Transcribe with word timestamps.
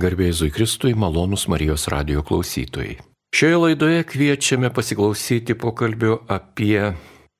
Garbėjai 0.00 0.50
Kristui 0.50 0.94
malonus 0.98 1.44
Marijos 1.46 1.86
radio 1.92 2.22
klausytojai. 2.26 2.96
Šioje 3.34 3.58
laidoje 3.60 4.02
kviečiame 4.10 4.70
pasiklausyti 4.74 5.54
pokalbio 5.54 6.16
apie 6.30 6.94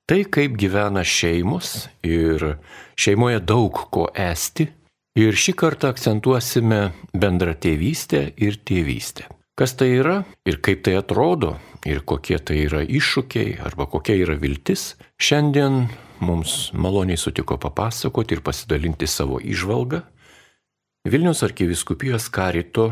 tai, 0.07 0.21
kaip 0.23 0.55
gyvena 0.59 1.03
šeimos 1.03 1.89
ir 2.05 2.57
šeimoje 2.95 3.41
daug 3.43 3.81
ko 3.91 4.07
esti. 4.13 4.69
Ir 5.19 5.35
šį 5.35 5.55
kartą 5.59 5.91
akcentuosime 5.91 6.79
bendrą 7.15 7.55
tėvystę 7.59 8.25
ir 8.35 8.59
tėvystę. 8.63 9.27
Kas 9.55 9.75
tai 9.79 9.91
yra 9.99 10.17
ir 10.47 10.59
kaip 10.63 10.83
tai 10.87 10.97
atrodo 10.99 11.55
ir 11.87 12.03
kokie 12.07 12.39
tai 12.39 12.65
yra 12.65 12.83
iššūkiai 12.83 13.59
arba 13.63 13.87
kokia 13.87 14.15
yra 14.23 14.35
viltis, 14.39 14.93
šiandien 15.15 15.85
mums 16.23 16.71
maloniai 16.75 17.19
sutiko 17.19 17.59
papasakoti 17.59 18.35
ir 18.35 18.43
pasidalinti 18.43 19.07
savo 19.07 19.39
išvalgą 19.43 20.03
Vilnius 21.05 21.43
arkiviskupijos 21.43 22.29
karito 22.29 22.87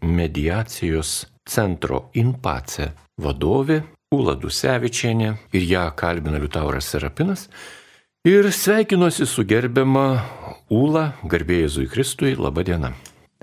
mediacijos 0.00 1.26
centro 1.44 2.06
Inpace 2.16 2.86
vadovė 3.20 3.82
Ula 4.16 4.32
Dusevičienė 4.40 5.34
ir 5.52 5.66
ją 5.68 5.82
kalbina 5.92 6.40
Liutauras 6.40 6.88
Serapinas. 6.88 7.44
Ir 8.24 8.48
sveikinuosi 8.56 9.28
su 9.28 9.44
gerbiama 9.44 10.06
Ula, 10.72 11.10
garbėjai 11.28 11.68
Zui 11.76 11.92
Kristui, 11.92 12.32
laba 12.40 12.64
diena. 12.64 12.94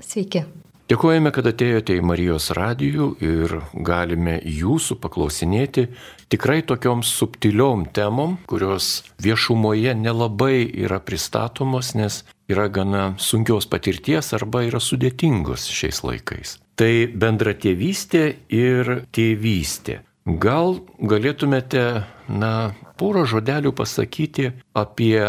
Sveiki. 0.02 0.42
Dėkojame, 0.90 1.30
kad 1.30 1.46
atėjote 1.46 1.94
į 1.94 2.02
Marijos 2.06 2.50
radijų 2.54 3.12
ir 3.22 3.60
galime 3.74 4.40
jūsų 4.42 4.98
paklausinėti 5.02 5.86
tikrai 6.30 6.64
tokiom 6.66 7.06
subtiliom 7.06 7.88
temom, 7.94 8.40
kurios 8.50 9.04
viešumoje 9.22 9.94
nelabai 9.98 10.64
yra 10.66 10.98
pristatomos, 10.98 11.94
nes 11.94 12.24
yra 12.48 12.68
gana 12.68 13.14
sunkios 13.18 13.66
patirties 13.70 14.32
arba 14.36 14.64
yra 14.66 14.80
sudėtingos 14.82 15.66
šiais 15.72 16.02
laikais. 16.06 16.56
Tai 16.76 16.92
bendra 17.14 17.54
tėvystė 17.56 18.24
ir 18.52 18.92
tėvystė. 19.16 20.00
Gal 20.26 20.80
galėtumėte, 20.98 21.82
na, 22.28 22.52
porą 22.98 23.22
žodelių 23.30 23.70
pasakyti 23.78 24.50
apie 24.74 25.20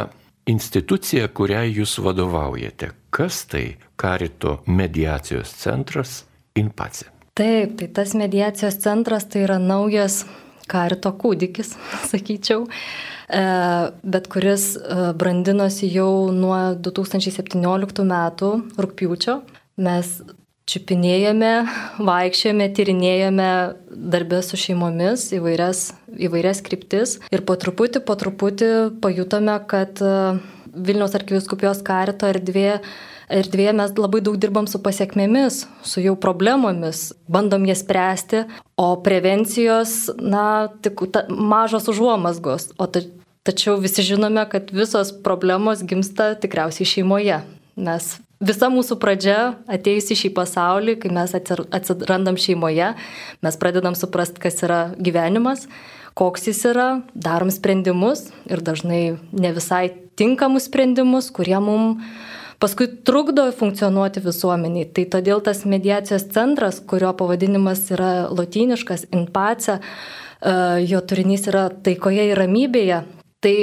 instituciją, 0.49 1.27
kuriai 1.29 1.69
jūs 1.75 1.99
vadovaujate. 2.01 2.93
Kas 3.13 3.43
tai 3.49 3.77
Karito 3.97 4.61
mediacijos 4.65 5.53
centras 5.61 6.23
Inpace? 6.57 7.11
Taip, 7.37 7.77
tai 7.77 7.87
tas 7.93 8.15
mediacijos 8.17 8.79
centras 8.81 9.27
tai 9.29 9.43
yra 9.45 9.59
naujas 9.61 10.23
Karito 10.67 11.13
kūdikis, 11.19 11.75
sakyčiau, 12.11 12.65
e, 12.67 13.43
bet 14.03 14.31
kuris 14.33 14.73
e, 14.77 15.11
brandinosi 15.17 15.91
jau 15.93 16.29
nuo 16.35 16.57
2017 16.75 18.03
metų 18.07 18.51
rūpiučio. 18.77 19.39
Mes 19.77 20.17
čiupinėjome, 20.67 21.51
vaikščiojame, 22.03 22.67
tyrinėjome 22.75 23.49
darbę 24.11 24.41
su 24.43 24.59
šeimomis 24.59 25.29
įvairias, 25.37 25.91
įvairias 26.27 26.59
kryptis 26.65 27.17
ir 27.31 27.45
po 27.47 27.55
truputį, 27.59 28.03
po 28.03 28.17
truputį 28.19 28.71
pajutome, 29.03 29.55
kad 29.71 30.03
e, 30.03 30.15
Vilniaus 30.77 31.15
arkiviskupijos 31.17 31.79
karito 31.85 32.27
erdvė 32.29 32.81
erdvėje 33.31 33.73
mes 33.77 33.93
labai 33.99 34.21
daug 34.23 34.37
dirbam 34.39 34.67
su 34.69 34.79
pasiekmėmis, 34.83 35.65
su 35.83 36.03
jau 36.03 36.15
problemomis, 36.19 37.11
bandom 37.31 37.67
jas 37.67 37.83
spręsti, 37.83 38.45
o 38.79 38.89
prevencijos, 39.03 40.13
na, 40.19 40.69
tik 40.81 41.07
ta, 41.13 41.25
mažos 41.29 41.89
užuomasgos. 41.91 42.71
O 42.79 42.87
ta, 42.87 43.03
tačiau 43.47 43.77
visi 43.81 44.05
žinome, 44.05 44.45
kad 44.51 44.71
visos 44.75 45.11
problemos 45.23 45.83
gimsta 45.87 46.33
tikriausiai 46.39 46.87
šeimoje. 46.95 47.41
Nes 47.77 48.15
Visa 48.37 48.67
mūsų 48.69 48.99
pradžia 49.01 49.55
atėjusi 49.65 50.13
šį 50.19 50.29
pasaulį, 50.37 50.93
kai 51.01 51.09
mes 51.09 51.31
atsirandam 51.33 52.35
šeimoje, 52.37 52.91
mes 53.41 53.55
pradedam 53.57 53.97
suprasti, 53.97 54.37
kas 54.43 54.61
yra 54.61 54.81
gyvenimas, 55.01 55.65
koks 56.17 56.45
jis 56.45 56.61
yra, 56.69 56.87
darom 57.17 57.49
sprendimus 57.53 58.27
ir 58.45 58.61
dažnai 58.61 59.17
ne 59.33 59.53
visai 59.57 59.87
tinkamus 60.21 60.69
sprendimus, 60.69 61.31
kurie 61.33 61.57
mums 61.57 62.05
paskui 62.59 62.87
trukdo 63.05 63.47
funkcionuoti 63.55 64.23
visuomeniai. 64.25 64.89
Tai 64.93 65.05
todėl 65.17 65.41
tas 65.45 65.63
mediacijos 65.69 66.27
centras, 66.33 66.79
kurio 66.79 67.13
pavadinimas 67.17 67.85
yra 67.93 68.11
lotyniškas, 68.33 69.07
inpace, 69.15 69.79
jo 70.87 71.01
turinys 71.09 71.47
yra 71.49 71.67
taikoje 71.83 72.29
ir 72.31 72.37
ramybėje, 72.37 73.01
tai 73.43 73.55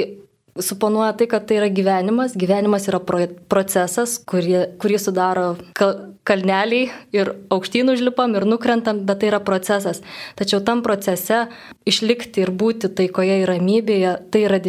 suponuoja 0.59 1.13
tai, 1.13 1.27
kad 1.27 1.45
tai 1.47 1.59
yra 1.59 1.69
gyvenimas, 1.69 2.35
gyvenimas 2.39 2.87
yra 2.87 3.01
pro, 3.03 3.25
procesas, 3.51 4.15
kurį, 4.29 4.53
kurį 4.79 4.99
sudaro 5.01 5.47
kal, 5.75 6.13
kalneliai 6.27 6.89
ir 7.15 7.33
aukštyn 7.53 7.91
užlipam 7.91 8.35
ir 8.37 8.47
nukrentam, 8.47 9.03
bet 9.07 9.19
tai 9.21 9.31
yra 9.33 9.41
procesas. 9.43 10.01
Tačiau 10.39 10.63
tam 10.65 10.83
procese 10.85 11.45
išlikti 11.87 12.45
ir 12.45 12.53
būti 12.55 12.91
taikoje 12.95 13.41
ir 13.41 13.51
ramybėje, 13.51 14.15
tai 14.31 14.45
yra 14.47 14.61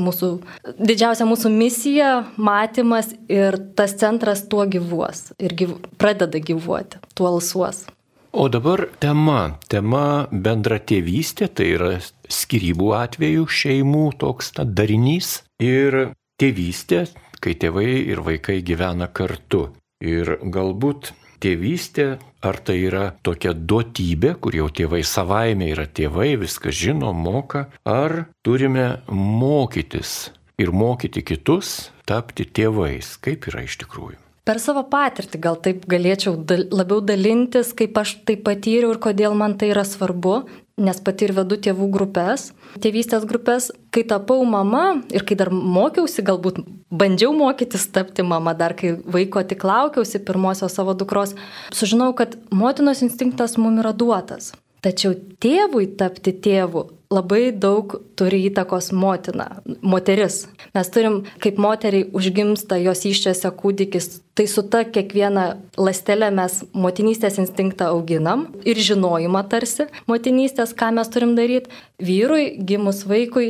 mūsų, 0.00 0.30
didžiausia 0.78 1.28
mūsų 1.28 1.52
misija, 1.54 2.10
matymas 2.36 3.14
ir 3.28 3.58
tas 3.76 3.96
centras 3.96 4.44
tuo 4.48 4.66
gyvuos 4.68 5.32
ir 5.38 5.56
gyv, 5.56 5.78
pradeda 5.98 6.38
gyvuoti, 6.38 7.00
tuo 7.14 7.32
alsuos. 7.32 7.86
O 8.32 8.48
dabar 8.48 8.86
tema. 9.02 9.58
Tema 9.66 10.28
bendra 10.30 10.78
tėvystė, 10.78 11.48
tai 11.50 11.72
yra 11.74 11.88
skirybų 12.30 12.92
atveju 12.94 13.48
šeimų 13.50 14.04
toks 14.22 14.52
ta 14.54 14.62
darinys. 14.62 15.40
Ir 15.58 16.14
tėvystė, 16.38 17.08
kai 17.42 17.56
tėvai 17.58 17.88
ir 18.12 18.22
vaikai 18.22 18.60
gyvena 18.62 19.10
kartu. 19.10 19.72
Ir 19.98 20.36
galbūt 20.46 21.10
tėvystė, 21.42 22.06
ar 22.46 22.60
tai 22.62 22.78
yra 22.86 23.10
tokia 23.26 23.50
duotybė, 23.50 24.36
kur 24.38 24.54
jau 24.54 24.70
tėvai 24.70 25.02
savaime 25.02 25.72
yra 25.74 25.88
tėvai, 25.90 26.36
viską 26.38 26.70
žino, 26.70 27.10
moka, 27.10 27.66
ar 27.82 28.28
turime 28.46 29.02
mokytis 29.10 30.30
ir 30.60 30.70
mokyti 30.70 31.26
kitus 31.26 31.90
tapti 32.06 32.46
tėvais, 32.46 33.16
kaip 33.18 33.50
yra 33.50 33.66
iš 33.66 33.80
tikrųjų. 33.82 34.29
Per 34.48 34.58
savo 34.58 34.82
patirtį 34.88 35.38
gal 35.44 35.58
taip 35.60 35.84
galėčiau 35.90 36.38
dal, 36.48 36.64
labiau 36.72 37.02
dalintis, 37.04 37.74
kaip 37.76 37.98
aš 38.00 38.16
tai 38.26 38.38
patyriau 38.40 38.94
ir 38.94 39.00
kodėl 39.02 39.36
man 39.36 39.56
tai 39.60 39.68
yra 39.74 39.84
svarbu, 39.84 40.46
nes 40.80 41.00
pati 41.04 41.26
ir 41.28 41.34
vedu 41.36 41.58
tėvų 41.60 41.88
grupės, 41.92 42.46
tėvystės 42.80 43.26
grupės, 43.28 43.68
kai 43.92 44.06
tapau 44.08 44.40
mama 44.48 45.02
ir 45.12 45.26
kai 45.28 45.36
dar 45.36 45.52
mokiausi, 45.52 46.24
galbūt 46.24 46.62
bandžiau 46.88 47.34
mokytis 47.36 47.84
tapti 47.92 48.24
mama, 48.24 48.54
dar 48.56 48.72
kai 48.78 48.94
vaiko 49.04 49.44
tik 49.44 49.66
laukiausi 49.68 50.22
pirmosios 50.24 50.78
savo 50.78 50.96
dukros, 50.96 51.36
sužinau, 51.76 52.14
kad 52.16 52.38
motinos 52.50 53.04
instinktas 53.04 53.58
mums 53.60 53.84
yra 53.84 53.92
duotas. 53.92 54.54
Tačiau 54.80 55.12
tėvui 55.44 55.90
tapti 56.00 56.32
tėvu 56.32 56.86
labai 57.10 57.50
daug 57.50 57.96
turi 58.18 58.44
įtakos 58.46 58.92
motina, 58.94 59.48
moteris. 59.82 60.44
Mes 60.76 60.90
turim, 60.94 61.24
kaip 61.42 61.58
moteriai 61.58 62.06
užgimsta 62.14 62.78
jos 62.78 63.02
iščiose 63.10 63.50
kūdikis, 63.58 64.20
tai 64.38 64.46
su 64.50 64.62
ta 64.70 64.84
kiekviena 64.86 65.46
lastelė 65.80 66.30
mes 66.34 66.60
motinystės 66.70 67.40
instinktą 67.42 67.90
auginam 67.96 68.46
ir 68.62 68.78
žinojimą 68.78 69.42
tarsi 69.50 69.88
motinystės, 70.10 70.76
ką 70.78 70.92
mes 71.00 71.10
turim 71.10 71.34
daryti. 71.38 71.74
Vyrui 71.98 72.54
gimus 72.62 73.02
vaikui 73.10 73.48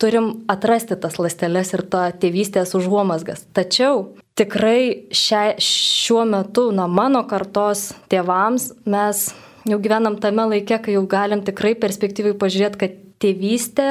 turim 0.00 0.32
atrasti 0.48 0.96
tas 0.96 1.20
lastelės 1.20 1.74
ir 1.76 1.84
tą 1.92 2.06
tėvystės 2.16 2.72
užuomasgas. 2.78 3.44
Tačiau 3.52 4.14
tikrai 4.40 5.10
šia, 5.12 5.60
šiuo 5.60 6.24
metu, 6.24 6.70
na, 6.72 6.88
mano 6.88 7.26
kartos 7.28 7.90
tėvams 8.08 8.70
mes 8.88 9.28
jau 9.68 9.78
gyvenam 9.82 10.16
tame 10.20 10.46
laike, 10.54 10.78
kai 10.84 10.96
jau 10.96 11.04
galim 11.08 11.42
tikrai 11.44 11.74
perspektyvai 11.78 12.34
pažiūrėti, 12.40 12.80
kad 12.80 12.96
tėvystė 13.20 13.88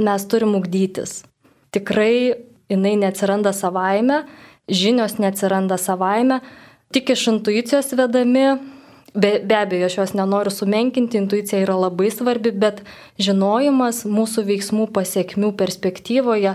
mes 0.00 0.24
turim 0.30 0.54
ugdytis. 0.58 1.22
Tikrai 1.74 2.38
jinai 2.70 2.94
neatsiranda 3.00 3.52
savaime, 3.56 4.22
žinios 4.68 5.18
neatsiranda 5.20 5.78
savaime, 5.80 6.40
tik 6.94 7.12
iš 7.14 7.28
intuicijos 7.34 7.94
vedami. 7.98 8.48
Be, 9.18 9.38
be 9.40 9.56
abejo, 9.56 9.88
aš 9.88 9.94
jos 9.96 10.10
nenoriu 10.14 10.52
sumenkinti, 10.52 11.18
intuicija 11.18 11.62
yra 11.64 11.78
labai 11.80 12.10
svarbi, 12.12 12.52
bet 12.52 12.82
žinojimas 13.18 14.02
mūsų 14.06 14.44
veiksmų 14.50 14.90
pasiekmių 14.94 15.54
perspektyvoje 15.58 16.52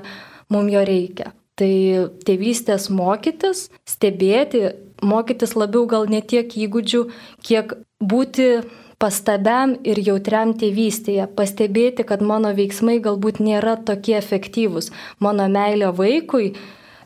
mums 0.53 0.71
jo 0.71 0.83
reikia. 0.87 1.33
Tai 1.59 1.73
tėvystės 2.25 2.87
mokytis, 2.93 3.67
stebėti, 3.89 4.69
mokytis 5.03 5.55
labiau 5.59 5.85
gal 5.89 6.07
ne 6.09 6.21
tiek 6.21 6.47
įgūdžių, 6.65 7.03
kiek 7.45 7.75
būti 8.01 8.47
pastabiam 9.03 9.75
ir 9.83 9.99
jautriam 9.99 10.53
tėvystėje, 10.55 11.27
pastebėti, 11.37 12.05
kad 12.07 12.23
mano 12.23 12.53
veiksmai 12.55 13.01
galbūt 13.03 13.41
nėra 13.43 13.75
tokie 13.87 14.15
efektyvūs. 14.19 14.91
Mano 15.19 15.49
meilė 15.51 15.91
vaikui, 15.97 16.53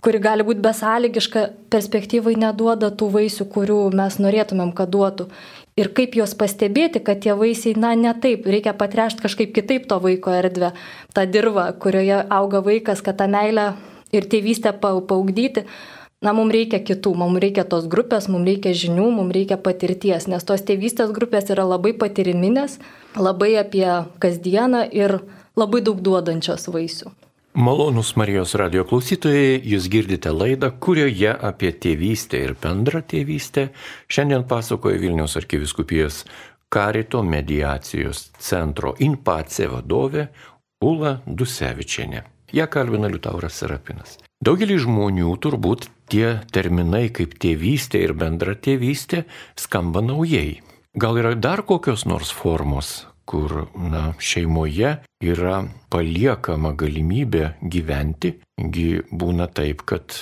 kuri 0.06 0.22
gali 0.22 0.46
būti 0.46 0.62
besąlygiška, 0.66 1.48
perspektyvai 1.74 2.36
neduoda 2.38 2.92
tų 2.94 3.10
vaisių, 3.16 3.50
kurių 3.54 3.80
mes 3.98 4.20
norėtumėm, 4.22 4.76
kad 4.78 4.94
duotų. 4.94 5.32
Ir 5.78 5.92
kaip 5.94 6.16
juos 6.18 6.34
pastebėti, 6.38 7.04
kad 7.06 7.20
tie 7.22 7.36
vaisiai, 7.38 7.76
na, 7.78 7.92
ne 7.98 8.14
taip, 8.18 8.48
reikia 8.50 8.74
patrešti 8.78 9.22
kažkaip 9.26 9.52
kitaip 9.54 9.86
to 9.90 10.00
vaiko 10.02 10.34
erdvę, 10.34 10.72
tą 11.14 11.26
dirbą, 11.30 11.68
kurioje 11.82 12.24
auga 12.34 12.64
vaikas, 12.66 13.04
kad 13.06 13.20
tą 13.20 13.28
meilę 13.30 13.72
ir 14.14 14.26
tėvystę 14.32 14.74
paugdyti. 14.82 15.68
Na, 16.24 16.34
mums 16.34 16.54
reikia 16.54 16.80
kitų, 16.84 17.14
mums 17.18 17.42
reikia 17.44 17.66
tos 17.69 17.88
grupės, 17.92 18.28
mums 18.31 18.48
reikia 18.50 18.74
žinių, 18.78 19.10
mums 19.19 19.36
reikia 19.36 19.60
patirties, 19.62 20.28
nes 20.31 20.48
tos 20.48 20.66
tėvystės 20.66 21.14
grupės 21.16 21.52
yra 21.54 21.68
labai 21.68 21.94
patiriminės, 21.98 22.80
labai 23.18 23.54
apie 23.62 23.86
kasdieną 24.24 24.88
ir 24.92 25.19
labai 25.58 25.84
daug 25.86 26.02
duodančios 26.02 26.69
vaisių. 26.74 27.14
Malonus 27.58 28.12
Marijos 28.14 28.52
radio 28.54 28.84
klausytojai, 28.86 29.56
jūs 29.66 29.88
girdite 29.90 30.30
laidą, 30.30 30.69
kurioje 30.78 31.31
apie 31.34 31.72
tėvystę 31.74 32.44
ir 32.46 32.54
bendrą 32.62 33.02
tėvystę 33.02 33.72
šiandien 34.13 34.46
pasakoja 34.46 35.00
Vilnius 35.02 35.34
arkiviskupijos 35.40 36.22
Karito 36.70 37.24
mediacijos 37.24 38.28
centro 38.44 38.94
Inpace 39.02 39.66
vadovė 39.72 40.28
Ula 40.86 41.16
Dusevičienė. 41.25 42.22
Ja 42.54 42.68
kalbina 42.70 43.10
Liutauras 43.10 43.58
Serapinas. 43.58 44.20
Daugelį 44.46 44.78
žmonių 44.84 45.34
turbūt 45.42 45.88
tie 46.12 46.39
terminai 46.54 47.07
kaip 47.13 47.36
tėvystė 47.42 48.01
ir 48.06 48.15
bendra 48.18 48.56
tėvystė 48.56 49.25
skamba 49.59 50.04
naujai. 50.06 50.62
Gal 50.98 51.19
yra 51.21 51.36
dar 51.36 51.62
kokios 51.68 52.07
nors 52.09 52.31
formos, 52.33 53.06
kur 53.30 53.68
na, 53.75 54.15
šeimoje 54.18 54.95
yra 55.21 55.59
paliekama 55.94 56.74
galimybė 56.80 57.51
gyventi, 57.62 58.38
gi 58.57 59.04
būna 59.12 59.50
taip, 59.51 59.83
kad 59.86 60.15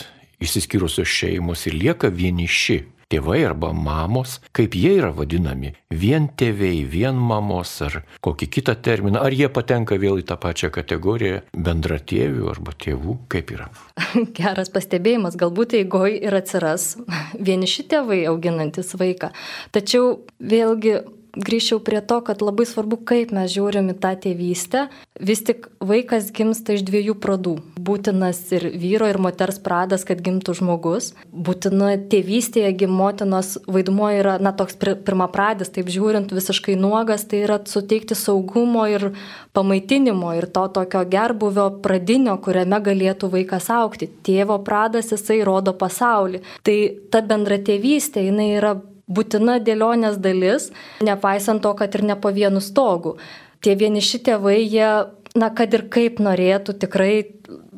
išsiskyrusios 0.43 1.07
šeimos 1.07 1.63
ir 1.69 1.77
lieka 1.79 2.11
vieniši 2.11 2.81
tėvai 3.11 3.41
arba 3.45 3.71
mamos, 3.73 4.39
kaip 4.55 4.75
jie 4.77 4.95
yra 4.99 5.11
vadinami, 5.15 5.73
vien 5.89 6.27
tėvai, 6.37 6.85
vien 6.89 7.17
mamos 7.17 7.73
ar 7.85 8.01
kokį 8.25 8.49
kitą 8.57 8.75
terminą, 8.85 9.21
ar 9.21 9.35
jie 9.35 9.49
patenka 9.53 9.97
vėl 10.01 10.21
į 10.21 10.27
tą 10.29 10.37
pačią 10.41 10.71
kategoriją 10.75 11.41
bendratėvių 11.53 12.49
arba 12.51 12.75
tėvų, 12.85 13.17
kaip 13.31 13.53
yra. 13.55 13.69
Geras 14.37 14.71
pastebėjimas, 14.73 15.37
galbūt 15.39 15.77
eigoje 15.81 16.21
ir 16.25 16.39
atsiras 16.39 16.95
vieniši 17.35 17.87
tėvai 17.91 18.23
auginantis 18.31 18.95
vaiką. 18.99 19.31
Tačiau 19.75 20.19
vėlgi 20.39 20.99
grįžčiau 21.35 21.79
prie 21.83 22.01
to, 22.01 22.19
kad 22.25 22.41
labai 22.41 22.65
svarbu, 22.67 22.99
kaip 23.07 23.33
mes 23.35 23.51
žiūrim 23.51 23.91
į 23.93 23.97
tą 24.01 24.13
tėvystę. 24.25 24.87
Vis 25.19 25.43
tik 25.47 25.67
vaikas 25.83 26.31
gimsta 26.35 26.75
iš 26.75 26.83
dviejų 26.87 27.15
pradų. 27.23 27.55
Būtinas 27.79 28.39
ir 28.55 28.67
vyro, 28.75 29.07
ir 29.11 29.19
moters 29.21 29.59
pradas, 29.63 30.05
kad 30.07 30.23
gimtų 30.23 30.57
žmogus. 30.59 31.13
Būtina 31.31 31.93
tėvystėje 32.11 32.89
motinos 32.91 33.55
vaidmuo 33.67 34.09
yra, 34.15 34.37
na, 34.39 34.51
toks 34.55 34.77
pirmą 34.79 35.29
pradis, 35.31 35.71
taip 35.75 35.91
žiūrint, 35.91 36.33
visiškai 36.35 36.77
nuogas, 36.79 37.27
tai 37.29 37.43
yra 37.45 37.59
suteikti 37.67 38.17
saugumo 38.17 38.87
ir 38.91 39.11
pamaitinimo 39.55 40.33
ir 40.35 40.49
to 40.51 40.65
tokio 40.75 41.03
gerbuvio 41.07 41.69
pradinio, 41.83 42.37
kuriame 42.43 42.81
galėtų 42.83 43.31
vaikas 43.33 43.69
aukti. 43.73 44.09
Tėvo 44.25 44.59
pradas 44.65 45.13
jisai 45.13 45.41
rodo 45.47 45.75
pasaulį. 45.77 46.43
Tai 46.65 46.77
ta 47.11 47.23
bendra 47.25 47.59
tėvystė, 47.61 48.25
jinai 48.27 48.51
yra 48.57 48.75
būtina 49.07 49.59
dėlionės 49.63 50.19
dalis, 50.21 50.71
nepaisant 51.05 51.63
to, 51.63 51.73
kad 51.77 51.95
ir 51.95 52.05
ne 52.05 52.17
po 52.19 52.31
vienu 52.33 52.61
stogu. 52.63 53.17
Tie 53.61 53.75
vieniši 53.77 54.21
tėvai, 54.25 54.59
jie, 54.61 54.89
na, 55.37 55.49
kad 55.53 55.73
ir 55.73 55.87
kaip 55.93 56.21
norėtų, 56.23 56.77
tikrai 56.81 57.13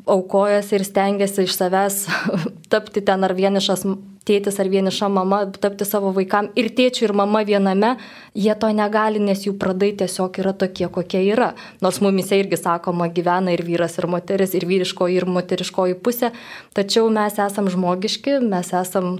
aukojasi 0.08 0.78
ir 0.78 0.84
stengiasi 0.88 1.44
iš 1.44 1.56
savęs 1.58 2.04
tapti 2.72 3.04
ten 3.04 3.26
ar 3.26 3.34
vienišas 3.36 3.84
tėtis 4.28 4.58
ar 4.60 4.68
vieniša 4.68 5.08
mama, 5.12 5.40
tapti 5.60 5.86
savo 5.88 6.10
vaikam 6.16 6.50
ir 6.58 6.68
tėčių 6.76 7.06
ir 7.06 7.14
mama 7.16 7.40
viename, 7.48 7.94
jie 8.36 8.52
to 8.60 8.70
negali, 8.76 9.22
nes 9.24 9.46
jų 9.46 9.54
pradai 9.60 9.94
tiesiog 10.02 10.40
yra 10.42 10.52
tokie, 10.52 10.88
kokie 10.92 11.22
yra. 11.30 11.54
Nors 11.84 12.02
mumise 12.04 12.36
irgi 12.40 12.60
sakoma, 12.60 13.08
gyvena 13.14 13.54
ir 13.54 13.64
vyras, 13.64 13.96
ir 14.00 14.08
moteris, 14.10 14.52
ir 14.58 14.68
vyriškoji, 14.68 15.20
ir 15.20 15.28
moteriškoji 15.32 15.96
pusė, 16.04 16.32
tačiau 16.76 17.08
mes 17.12 17.40
esam 17.40 17.70
žmogiški, 17.72 18.38
mes 18.44 18.74
esam 18.76 19.16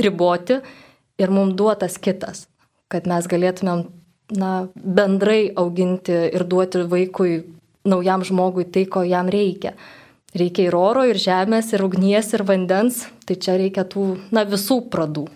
riboti 0.00 0.60
ir 1.20 1.30
mums 1.34 1.54
duotas 1.58 1.98
kitas, 2.02 2.46
kad 2.92 3.08
mes 3.10 3.28
galėtumėm 3.30 3.86
na, 4.38 4.52
bendrai 4.74 5.52
auginti 5.56 6.16
ir 6.32 6.46
duoti 6.48 6.84
vaikui, 6.90 7.42
naujam 7.88 8.24
žmogui 8.24 8.66
tai, 8.72 8.86
ko 8.88 9.04
jam 9.06 9.30
reikia. 9.32 9.74
Reikia 10.34 10.66
ir 10.66 10.74
oro, 10.74 11.04
ir 11.06 11.20
žemės, 11.20 11.70
ir 11.76 11.84
ugnies, 11.86 12.32
ir 12.34 12.42
vandens, 12.46 13.04
tai 13.28 13.38
čia 13.38 13.54
reikia 13.60 13.84
tų, 13.86 14.14
na, 14.34 14.42
visų 14.48 14.80
pradų. 14.90 15.28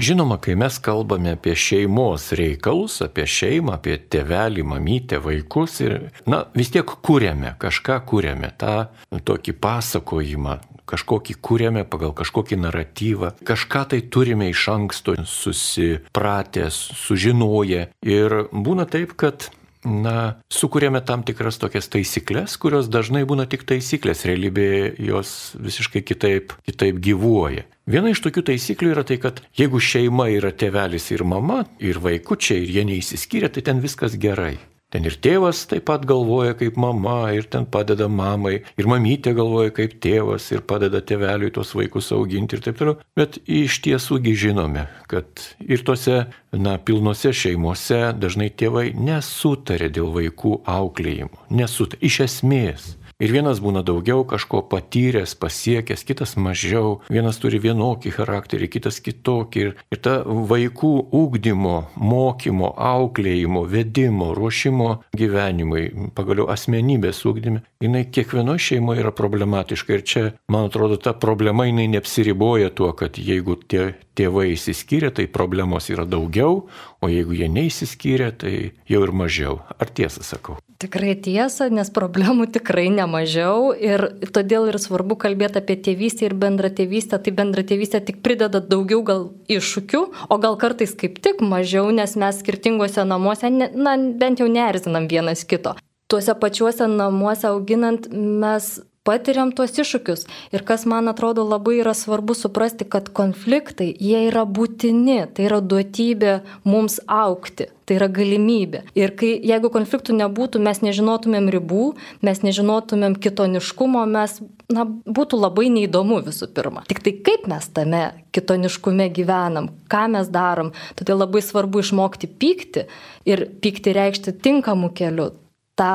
Žinoma, 0.00 0.38
kai 0.40 0.54
mes 0.56 0.78
kalbame 0.80 1.34
apie 1.36 1.52
šeimos 1.58 2.30
reikalus, 2.38 3.02
apie 3.04 3.26
šeimą, 3.28 3.74
apie 3.76 3.98
tėvelį, 4.00 4.62
mamytę, 4.64 5.18
vaikus 5.20 5.74
ir, 5.84 5.96
na, 6.24 6.46
vis 6.56 6.70
tiek 6.72 6.88
kūrėme, 7.04 7.52
kažką 7.60 7.98
kūrėme, 8.08 8.48
tą 8.56 8.88
tokį 9.28 9.54
pasakojimą, 9.60 10.56
kažkokį 10.90 11.38
kūrėme 11.42 11.86
pagal 11.88 12.12
kažkokį 12.16 12.60
naratyvą, 12.64 13.32
kažką 13.46 13.86
tai 13.94 14.02
turime 14.02 14.50
iš 14.50 14.66
anksto 14.72 15.16
susipratę, 15.28 16.68
sužinoję. 16.74 17.86
Ir 18.06 18.36
būna 18.50 18.86
taip, 18.90 19.16
kad 19.20 19.50
na, 19.84 20.40
sukūrėme 20.52 21.00
tam 21.06 21.22
tikras 21.26 21.58
tokias 21.60 21.88
taisyklės, 21.92 22.56
kurios 22.60 22.90
dažnai 22.92 23.24
būna 23.28 23.46
tik 23.50 23.64
taisyklės, 23.68 24.26
realybėje 24.28 24.94
jos 25.10 25.34
visiškai 25.60 26.02
kitaip, 26.04 26.54
kitaip 26.68 27.00
gyvuoja. 27.00 27.64
Viena 27.90 28.12
iš 28.12 28.22
tokių 28.22 28.44
taisyklių 28.52 28.92
yra 28.92 29.04
tai, 29.06 29.18
kad 29.22 29.40
jeigu 29.58 29.80
šeima 29.82 30.28
yra 30.30 30.52
tėvelis 30.52 31.10
ir 31.14 31.24
mama, 31.26 31.64
ir 31.82 31.98
vaikučiai, 32.02 32.62
ir 32.62 32.74
jie 32.76 32.84
neįsiskyrė, 32.92 33.50
tai 33.50 33.64
ten 33.66 33.80
viskas 33.82 34.18
gerai. 34.20 34.58
Ten 34.90 35.06
ir 35.06 35.14
tėvas 35.22 35.62
taip 35.70 35.84
pat 35.86 36.02
galvoja 36.08 36.56
kaip 36.58 36.78
mama 36.80 37.30
ir 37.36 37.46
ten 37.50 37.66
padeda 37.70 38.08
mamai, 38.10 38.56
ir 38.74 38.88
mamytė 38.90 39.36
galvoja 39.38 39.70
kaip 39.76 39.94
tėvas 40.02 40.48
ir 40.50 40.64
padeda 40.66 40.98
tėveliui 41.06 41.52
tuos 41.54 41.70
vaikus 41.78 42.10
auginti 42.16 42.58
ir 42.58 42.64
taip 42.64 42.80
toliau. 42.80 42.98
Bet 43.18 43.38
iš 43.46 43.78
tiesųgi 43.86 44.34
žinome, 44.34 44.88
kad 45.10 45.44
ir 45.62 45.84
tose, 45.86 46.24
na, 46.50 46.74
pilnose 46.82 47.30
šeimose 47.30 48.00
dažnai 48.18 48.50
tėvai 48.50 48.88
nesutarė 48.98 49.92
dėl 49.94 50.10
vaikų 50.16 50.56
auklėjimo. 50.66 51.46
Nesutarė. 51.54 52.02
Iš 52.10 52.20
esmės. 52.26 52.94
Ir 53.20 53.34
vienas 53.34 53.58
būna 53.60 53.82
daugiau 53.84 54.22
kažko 54.24 54.62
patyręs, 54.72 55.34
pasiekęs, 55.36 56.06
kitas 56.08 56.38
mažiau, 56.40 57.02
vienas 57.12 57.36
turi 57.42 57.60
vienokį 57.60 58.14
charakterį, 58.16 58.68
kitas 58.72 59.00
kitokį. 59.04 59.60
Ir, 59.60 59.74
ir 59.92 60.00
ta 60.00 60.14
vaikų 60.24 60.92
ūkdymo, 61.20 61.74
mokymo, 62.00 62.72
auklėjimo, 62.80 63.66
vedimo, 63.68 64.30
ruošimo 64.38 64.88
gyvenimui, 65.12 65.84
pagaliau 66.16 66.48
asmenybės 66.54 67.20
ūkdyme, 67.28 67.60
jinai 67.80 68.04
kiekvienoje 68.12 68.58
šeimoje 68.58 69.00
yra 69.00 69.10
problematiška. 69.10 69.94
Ir 69.94 70.04
čia, 70.04 70.24
man 70.48 70.68
atrodo, 70.68 70.96
ta 71.00 71.12
problema 71.12 71.64
jinai 71.66 71.88
neapsiriboja 71.88 72.70
tuo, 72.76 72.92
kad 72.92 73.18
jeigu 73.18 73.56
tie 73.56 73.94
tėvai 74.20 74.50
įsiskyrė, 74.52 75.12
tai 75.16 75.24
problemos 75.32 75.88
yra 75.88 76.04
daugiau, 76.04 76.66
o 77.00 77.08
jeigu 77.08 77.38
jie 77.38 77.48
neįsiskyrė, 77.48 78.32
tai 78.42 78.54
jau 78.90 79.00
ir 79.06 79.14
mažiau. 79.16 79.60
Ar 79.80 79.88
tiesą 79.88 80.26
sakau? 80.26 80.58
Tikrai 80.80 81.14
tiesa, 81.24 81.68
nes 81.72 81.88
problemų 81.92 82.50
tikrai 82.52 82.86
nemažiau 82.92 83.72
ir 83.76 84.06
todėl 84.32 84.68
ir 84.68 84.80
svarbu 84.80 85.16
kalbėti 85.20 85.60
apie 85.60 85.76
tėvystę 85.76 86.28
ir 86.28 86.36
bendrą 86.40 86.72
tėvystę. 86.72 87.20
Tai 87.20 87.36
bendra 87.36 87.64
tėvystė 87.64 88.00
tik 88.04 88.20
prideda 88.24 88.60
daugiau 88.60 89.04
gal 89.04 89.28
iššūkių, 89.48 90.02
o 90.28 90.40
gal 90.40 90.56
kartais 90.60 90.96
kaip 90.96 91.20
tik 91.20 91.44
mažiau, 91.44 91.88
nes 91.92 92.16
mes 92.16 92.40
skirtingose 92.44 93.04
namuose, 93.08 93.52
na, 93.52 93.96
bent 93.96 94.40
jau 94.40 94.48
nerzinam 94.52 95.08
vienas 95.08 95.44
kito. 95.48 95.76
Tuose 96.10 96.34
pačiuose 96.34 96.88
namuose 96.90 97.46
auginant 97.46 98.08
mes 98.10 98.72
patiriam 99.06 99.50
tuos 99.56 99.72
iššūkius. 99.80 100.26
Ir 100.54 100.64
kas 100.66 100.84
man 100.88 101.08
atrodo 101.10 101.44
labai 101.46 101.78
yra 101.80 101.94
svarbu 101.96 102.36
suprasti, 102.36 102.86
kad 102.88 103.08
konfliktai, 103.16 103.88
jie 103.96 104.26
yra 104.28 104.44
būtini, 104.44 105.22
tai 105.34 105.48
yra 105.48 105.60
duotybė 105.64 106.34
mums 106.68 107.00
aukti, 107.08 107.70
tai 107.88 107.98
yra 107.98 108.10
galimybė. 108.12 108.84
Ir 108.98 109.14
kai, 109.18 109.32
jeigu 109.50 109.72
konfliktų 109.72 110.16
nebūtų, 110.20 110.62
mes 110.62 110.82
nežinotumėm 110.84 111.50
ribų, 111.56 111.86
mes 112.26 112.44
nežinotumėm 112.44 113.16
kitoniškumo, 113.24 114.04
mes, 114.10 114.38
na, 114.72 114.86
būtų 114.86 115.40
labai 115.40 115.70
neįdomu 115.72 116.20
visų 116.28 116.50
pirma. 116.54 116.84
Tik 116.90 117.02
tai 117.06 117.16
kaip 117.24 117.48
mes 117.50 117.70
tame 117.74 118.04
kitoniškume 118.36 119.08
gyvenam, 119.16 119.72
ką 119.90 120.06
mes 120.12 120.30
darom, 120.30 120.74
todėl 121.00 121.24
labai 121.24 121.42
svarbu 121.44 121.82
išmokti 121.82 122.30
pykti 122.30 122.86
ir 123.26 123.48
pykti 123.64 123.96
reikšti 123.96 124.36
tinkamų 124.44 124.92
kelių. 125.00 125.32
Ta, 125.80 125.90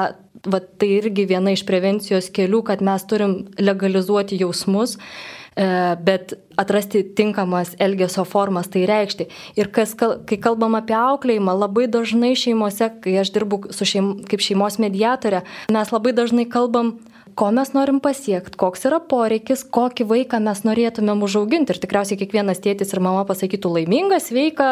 va, 0.50 0.60
tai 0.60 0.90
irgi 0.98 1.28
viena 1.30 1.54
iš 1.54 1.66
prevencijos 1.68 2.32
kelių, 2.34 2.64
kad 2.66 2.82
mes 2.86 3.06
turim 3.06 3.36
legalizuoti 3.62 4.40
jausmus, 4.42 4.96
e, 4.98 5.68
bet 6.02 6.34
atrasti 6.58 7.04
tinkamas 7.18 7.76
elgesio 7.78 8.26
formas 8.26 8.72
tai 8.74 8.86
reikšti. 8.90 9.30
Ir 9.60 9.70
kas, 9.76 9.94
kai 9.96 10.40
kalbam 10.42 10.78
apie 10.80 10.98
auklėjimą, 10.98 11.54
labai 11.66 11.86
dažnai 11.92 12.34
šeimose, 12.40 12.90
kai 13.04 13.20
aš 13.22 13.34
dirbu 13.36 13.62
šeim, 13.78 14.16
kaip 14.30 14.42
šeimos 14.42 14.80
mediatorė, 14.82 15.46
mes 15.76 15.94
labai 15.94 16.16
dažnai 16.18 16.50
kalbam 16.50 16.96
ko 17.36 17.50
mes 17.52 17.72
norim 17.76 18.00
pasiekti, 18.04 18.56
koks 18.60 18.86
yra 18.88 19.02
poreikis, 19.04 19.66
kokį 19.76 20.08
vaiką 20.10 20.40
mes 20.44 20.62
norėtumėm 20.68 21.24
užauginti. 21.28 21.76
Ir 21.76 21.82
tikriausiai 21.84 22.20
kiekvienas 22.20 22.62
tėtis 22.64 22.94
ir 22.96 23.02
mama 23.04 23.26
pasakytų 23.28 23.72
laimingą, 23.78 24.20
sveiką, 24.24 24.70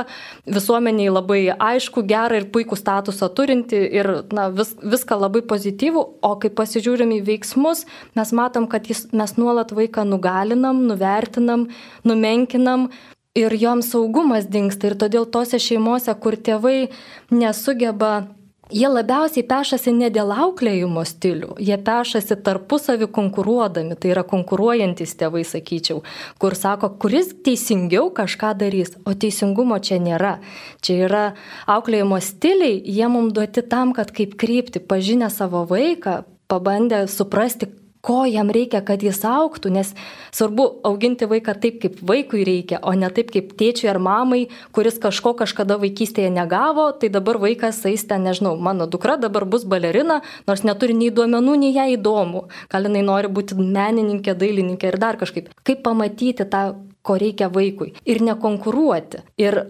visuomeniai 0.57 1.11
labai 1.11 1.41
aišku, 1.53 2.05
gerą 2.07 2.41
ir 2.41 2.49
puikų 2.55 2.79
statusą 2.79 3.29
turinti 3.35 3.79
ir 3.99 4.11
na, 4.35 4.47
vis, 4.55 4.75
viską 4.79 5.19
labai 5.25 5.43
pozityvų, 5.49 6.05
o 6.23 6.35
kai 6.39 6.53
pasižiūrim 6.55 7.15
į 7.19 7.23
veiksmus, 7.33 7.85
mes 8.17 8.35
matom, 8.35 8.69
kad 8.71 8.87
jis, 8.87 9.09
mes 9.11 9.35
nuolat 9.39 9.75
vaiką 9.75 10.07
nugalinam, 10.07 10.85
nuvertinam, 10.87 11.67
numenkinam, 12.07 12.89
ir 13.35 13.53
joms 13.57 13.89
saugumas 13.93 14.47
dinksta. 14.49 14.91
Ir 14.91 14.97
todėl 15.01 15.25
tose 15.33 15.59
šeimose, 15.61 16.13
kur 16.21 16.37
tėvai 16.37 16.93
nesugeba 17.33 18.27
Jie 18.71 18.87
labiausiai 18.87 19.43
pešasi 19.43 19.91
ne 19.91 20.07
dėl 20.13 20.31
auklėjimo 20.31 21.01
stilių, 21.03 21.57
jie 21.59 21.75
pešasi 21.83 22.37
tarpusavį 22.45 23.09
konkuruodami, 23.11 23.97
tai 23.99 24.13
yra 24.13 24.23
konkuruojantis 24.23 25.17
tėvai, 25.19 25.43
sakyčiau, 25.43 25.99
kur 26.39 26.55
sako, 26.55 26.93
kuris 26.95 27.33
teisingiau 27.43 28.07
kažką 28.15 28.53
darys, 28.61 28.95
o 29.03 29.11
teisingumo 29.19 29.81
čia 29.83 29.99
nėra. 29.99 30.37
Čia 30.79 30.95
yra 31.09 31.25
auklėjimo 31.67 32.21
stiliai, 32.23 32.79
jie 32.87 33.11
mums 33.11 33.35
duoti 33.35 33.65
tam, 33.67 33.91
kad 33.91 34.15
kaip 34.15 34.39
krypti, 34.39 34.79
pažinę 34.79 35.27
savo 35.27 35.65
vaiką, 35.67 36.21
pabandę 36.47 37.03
suprasti, 37.11 37.67
ko 38.03 38.25
jam 38.27 38.49
reikia, 38.51 38.81
kad 38.83 39.03
jis 39.03 39.21
auktų, 39.23 39.71
nes 39.71 39.93
svarbu 40.35 40.65
auginti 40.89 41.27
vaiką 41.29 41.55
taip, 41.63 41.79
kaip 41.83 42.01
vaikui 42.03 42.43
reikia, 42.43 42.81
o 42.83 42.91
ne 42.99 43.07
taip, 43.15 43.29
kaip 43.31 43.53
tėčiui 43.59 43.87
ar 43.93 43.99
mamai, 44.03 44.41
kuris 44.75 44.97
kažko 44.99 45.31
kažkada 45.39 45.77
vaikystėje 45.79 46.33
negavo, 46.35 46.89
tai 46.99 47.07
dabar 47.13 47.39
vaikas 47.39 47.79
eis 47.87 48.03
ten, 48.09 48.25
nežinau, 48.27 48.57
mano 48.59 48.89
dukra 48.91 49.15
dabar 49.21 49.45
bus 49.47 49.63
balerina, 49.63 50.19
nors 50.49 50.65
neturi 50.67 50.97
nei 50.99 51.13
duomenų, 51.15 51.53
nei 51.61 51.71
ją 51.77 51.85
įdomu. 51.93 52.47
Gal 52.73 52.89
jinai 52.89 53.05
nori 53.07 53.31
būti 53.31 53.55
menininkė, 53.59 54.35
dailininkė 54.35 54.91
ir 54.91 54.99
dar 54.99 55.19
kažkaip. 55.21 55.53
Kaip 55.63 55.85
pamatyti 55.87 56.43
tą, 56.43 56.65
ko 57.07 57.15
reikia 57.19 57.47
vaikui 57.53 57.93
ir 58.03 58.19
nekonkuruoti. 58.23 59.23
Ir 59.39 59.61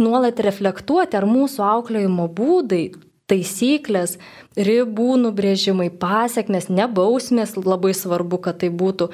nuolat 0.00 0.44
reflektuoti, 0.44 1.16
ar 1.16 1.24
mūsų 1.28 1.64
auklėjimo 1.68 2.28
būdai 2.36 2.84
taisyklės, 3.32 4.18
ribų 4.56 5.16
nubrėžimai, 5.24 5.88
pasiekmes, 5.90 6.68
nebausmės, 6.68 7.56
labai 7.56 7.94
svarbu, 7.96 8.42
kad 8.44 8.60
tai 8.62 8.68
būtų. 8.68 9.08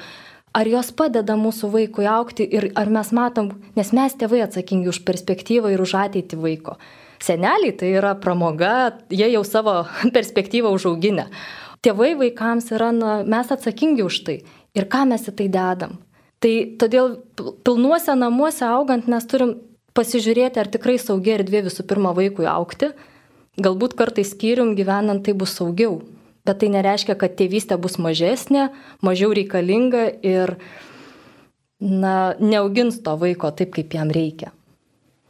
Ar 0.59 0.67
jos 0.67 0.89
padeda 0.97 1.35
mūsų 1.37 1.69
vaikui 1.75 2.07
aukti 2.09 2.43
ir 2.43 2.71
ar 2.79 2.89
mes 2.89 3.11
matom, 3.15 3.53
nes 3.77 3.93
mes 3.93 4.15
tėvai 4.17 4.41
atsakingi 4.47 4.89
už 4.89 5.03
perspektyvą 5.07 5.71
ir 5.75 5.83
už 5.83 5.93
ateitį 6.01 6.39
vaiko. 6.41 6.75
Seneliai 7.21 7.75
tai 7.77 7.91
yra 7.99 8.15
pramoga, 8.17 8.95
jie 9.11 9.27
jau 9.29 9.43
savo 9.45 9.83
perspektyvą 10.15 10.71
užauginę. 10.75 11.29
Tėvai 11.85 12.11
vaikams 12.19 12.73
yra, 12.75 12.89
na, 12.95 13.19
mes 13.23 13.51
atsakingi 13.53 14.03
už 14.03 14.23
tai. 14.27 14.37
Ir 14.75 14.89
ką 14.91 15.05
mes 15.09 15.29
į 15.29 15.35
tai 15.37 15.47
dedam. 15.53 15.99
Tai 16.43 16.51
todėl 16.79 17.17
pilnuose 17.67 18.15
namuose 18.15 18.65
augant 18.67 19.07
mes 19.11 19.25
turim 19.27 19.57
pasižiūrėti, 19.95 20.59
ar 20.59 20.69
tikrai 20.71 20.97
saugi 21.01 21.33
erdvė 21.35 21.65
visų 21.67 21.85
pirma 21.87 22.13
vaikui 22.15 22.47
aukti, 22.47 22.91
Galbūt 23.57 23.95
kartais 23.97 24.35
skyrium 24.35 24.75
gyvenant 24.77 25.23
tai 25.25 25.33
bus 25.33 25.55
saugiau, 25.57 26.03
bet 26.45 26.61
tai 26.61 26.69
nereiškia, 26.75 27.17
kad 27.19 27.33
tėvystė 27.39 27.79
bus 27.81 27.97
mažesnė, 28.01 28.69
mažiau 29.01 29.33
reikalinga 29.35 30.05
ir 30.21 30.55
na, 31.79 32.35
neaugins 32.39 33.01
to 33.03 33.17
vaiko 33.19 33.51
taip, 33.55 33.73
kaip 33.75 33.97
jam 33.97 34.13
reikia. 34.13 34.53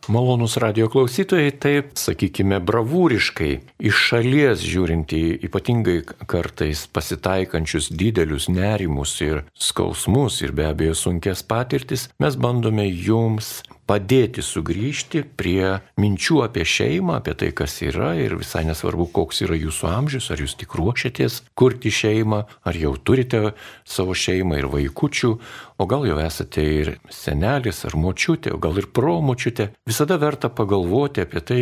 Malonus 0.09 0.55
radio 0.57 0.87
klausytojai, 0.89 1.51
taip, 1.61 1.91
sakykime, 1.99 2.57
bravūriškai, 2.65 3.49
iš 3.85 3.99
šalies 4.07 4.63
žiūrint 4.65 5.13
į 5.13 5.21
ypatingai 5.45 5.99
kartais 6.25 6.87
pasitaikančius 6.89 7.91
didelius 7.93 8.47
nerimus 8.49 9.13
ir 9.21 9.43
skausmus 9.53 10.39
ir 10.41 10.55
be 10.57 10.65
abejo 10.65 10.95
sunkes 10.97 11.43
patirtis, 11.45 12.07
mes 12.17 12.39
bandome 12.41 12.87
jums 12.89 13.59
padėti 13.89 14.43
sugrįžti 14.45 15.23
prie 15.39 15.79
minčių 15.97 16.43
apie 16.45 16.65
šeimą, 16.67 17.17
apie 17.19 17.33
tai, 17.39 17.49
kas 17.57 17.79
yra 17.81 18.11
ir 18.21 18.35
visai 18.37 18.61
nesvarbu, 18.67 19.09
koks 19.15 19.41
yra 19.47 19.57
jūsų 19.57 19.89
amžius, 19.89 20.29
ar 20.29 20.43
jūs 20.43 20.53
tik 20.59 20.75
ruošiatės 20.77 21.39
kurti 21.57 21.89
šeimą, 21.93 22.43
ar 22.69 22.77
jau 22.77 22.93
turite 23.01 23.55
savo 23.89 24.13
šeimą 24.13 24.59
ir 24.61 24.69
vaikučių, 24.69 25.31
o 25.79 25.89
gal 25.89 26.05
jau 26.05 26.19
esate 26.21 26.65
ir 26.81 26.93
senelis, 27.13 27.81
ar 27.89 27.97
močiutė, 27.97 28.53
o 28.53 28.61
gal 28.61 28.77
ir 28.77 28.89
promočiutė. 28.93 29.71
Visada 29.89 30.19
verta 30.21 30.51
pagalvoti 30.53 31.25
apie 31.25 31.41
tai, 31.41 31.61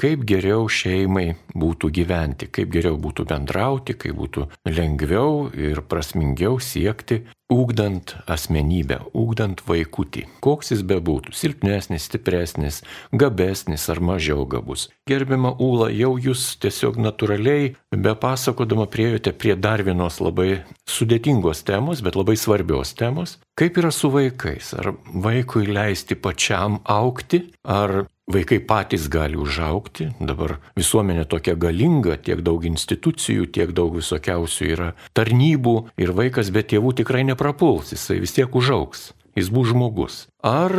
kaip 0.00 0.26
geriau 0.26 0.66
šeimai 0.66 1.28
būtų 1.54 1.92
gyventi, 1.94 2.50
kaip 2.50 2.74
geriau 2.74 2.98
būtų 2.98 3.28
bendrauti, 3.30 3.94
kaip 3.94 4.18
būtų 4.18 4.48
lengviau 4.66 5.50
ir 5.54 5.84
prasmingiau 5.86 6.58
siekti 6.58 7.22
ūkdant 7.48 8.12
asmenybę, 8.28 8.98
ūkdant 9.16 9.62
vaikutį, 9.64 10.26
koks 10.44 10.72
jis 10.74 10.82
bebūtų- 10.84 11.32
silpnesnis, 11.40 12.04
stipresnis, 12.04 12.82
gabesnis 13.12 13.88
ar 13.88 14.00
mažiau 14.00 14.44
gabus. 14.46 14.88
Gerbima 15.08 15.54
Ūla, 15.56 15.88
jau 15.96 16.16
jūs 16.20 16.58
tiesiog 16.60 17.00
natūraliai, 17.00 17.74
be 17.90 18.14
pasakodama, 18.14 18.86
priejote 18.86 19.32
prie 19.32 19.56
dar 19.56 19.82
vienos 19.82 20.20
labai 20.20 20.64
sudėtingos 20.86 21.64
temos, 21.64 22.02
bet 22.02 22.14
labai 22.14 22.36
svarbios 22.36 22.94
temos. 22.94 23.38
Kaip 23.56 23.78
yra 23.78 23.90
su 23.90 24.10
vaikais? 24.10 24.74
Ar 24.78 24.92
vaikui 25.14 25.66
leisti 25.66 26.14
pačiam 26.14 26.80
aukti, 26.84 27.50
ar 27.64 28.06
Vaikai 28.28 28.58
patys 28.60 29.06
gali 29.08 29.38
užaukti, 29.40 30.10
dabar 30.20 30.58
visuomenė 30.76 31.22
tokia 31.32 31.54
galinga, 31.56 32.18
tiek 32.20 32.42
daug 32.44 32.66
institucijų, 32.68 33.46
tiek 33.56 33.72
daug 33.72 33.94
visokiausių 33.96 34.66
yra 34.68 34.88
tarnybų. 35.16 35.74
Ir 35.96 36.12
vaikas 36.12 36.50
be 36.52 36.60
tėvų 36.60 36.92
tikrai 37.00 37.22
neprapuls, 37.24 37.94
jisai 37.96 38.18
vis 38.20 38.36
tiek 38.36 38.52
užauks, 38.52 39.14
jis 39.32 39.48
bus 39.48 39.70
žmogus. 39.72 40.18
Ar 40.44 40.76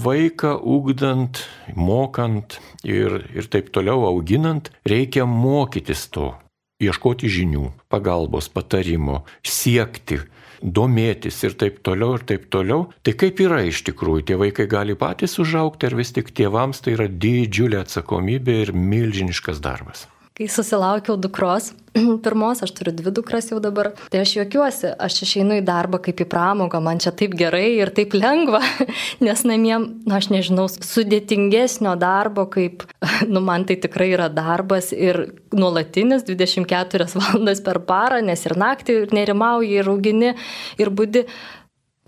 vaiką 0.00 0.54
ugdant, 0.64 1.42
mokant 1.76 2.56
ir, 2.88 3.20
ir 3.36 3.52
taip 3.52 3.68
toliau 3.68 4.08
auginant, 4.08 4.72
reikia 4.88 5.28
mokytis 5.28 6.06
to, 6.08 6.32
ieškoti 6.80 7.28
žinių, 7.28 7.68
pagalbos, 7.92 8.48
patarimo, 8.48 9.26
siekti 9.44 10.22
domėtis 10.62 11.38
ir 11.46 11.56
taip 11.60 11.80
toliau 11.86 12.18
ir 12.18 12.26
taip 12.28 12.50
toliau. 12.52 12.88
Tai 13.06 13.14
kaip 13.20 13.40
yra 13.44 13.62
iš 13.68 13.84
tikrųjų, 13.88 14.26
tie 14.28 14.38
vaikai 14.40 14.68
gali 14.70 14.98
patys 14.98 15.38
užaukti, 15.42 15.88
ar 15.88 15.98
vis 15.98 16.14
tik 16.16 16.34
tėvams 16.34 16.84
tai 16.84 16.98
yra 16.98 17.08
didžiulė 17.08 17.82
atsakomybė 17.84 18.62
ir 18.66 18.76
milžiniškas 18.76 19.62
darbas 19.64 20.08
kai 20.38 20.46
susilaukiau 20.46 21.16
dukros, 21.18 21.72
pirmos, 22.24 22.60
aš 22.62 22.70
turiu 22.76 22.92
dvi 22.94 23.10
dukras 23.10 23.48
jau 23.50 23.58
dabar, 23.62 23.90
tai 24.12 24.20
aš 24.22 24.36
juokiuosi, 24.36 24.92
aš 24.94 25.16
išeinu 25.26 25.56
į 25.58 25.64
darbą 25.66 25.98
kaip 26.04 26.22
į 26.22 26.28
pramogą, 26.30 26.78
man 26.84 27.02
čia 27.02 27.10
taip 27.10 27.34
gerai 27.38 27.72
ir 27.80 27.90
taip 27.96 28.14
lengva, 28.14 28.60
nes 29.26 29.42
namie, 29.48 29.74
na, 30.06 30.20
aš 30.20 30.30
nežinau, 30.30 30.68
sudėtingesnio 30.70 31.96
darbo, 31.98 32.46
kaip, 32.54 32.86
nu, 33.32 33.42
man 33.42 33.66
tai 33.66 33.80
tikrai 33.82 34.12
yra 34.14 34.30
darbas 34.30 34.92
ir 34.94 35.24
nuolatinis 35.50 36.22
24 36.28 37.10
valandas 37.18 37.64
per 37.66 37.82
parą, 37.90 38.22
nes 38.22 38.46
ir 38.46 38.54
naktį 38.62 39.00
ir 39.02 39.14
nerimauji, 39.18 39.74
ir 39.82 39.90
augini, 39.90 40.34
ir 40.78 40.94
būdi. 40.94 41.26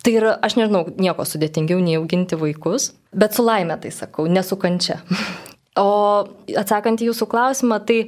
Tai 0.01 0.13
yra, 0.17 0.39
aš 0.41 0.55
nežinau, 0.57 0.87
nieko 0.97 1.27
sudėtingiau 1.29 1.83
nei 1.83 1.99
auginti 1.99 2.39
vaikus, 2.41 2.95
bet 3.13 3.35
su 3.37 3.45
laime 3.45 3.75
tai 3.83 3.91
sakau, 3.93 4.31
nesukančia. 4.31 5.03
O 5.79 5.91
atsakant 6.59 7.03
į 7.03 7.11
jūsų 7.11 7.29
klausimą, 7.31 7.79
tai 7.87 8.01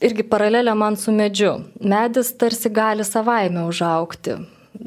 irgi 0.00 0.24
paralelė 0.24 0.74
man 0.78 0.96
su 0.96 1.12
medžiu. 1.12 1.58
Medis 1.80 2.32
tarsi 2.40 2.72
gali 2.72 3.04
savaime 3.04 3.66
užaukti. 3.68 4.38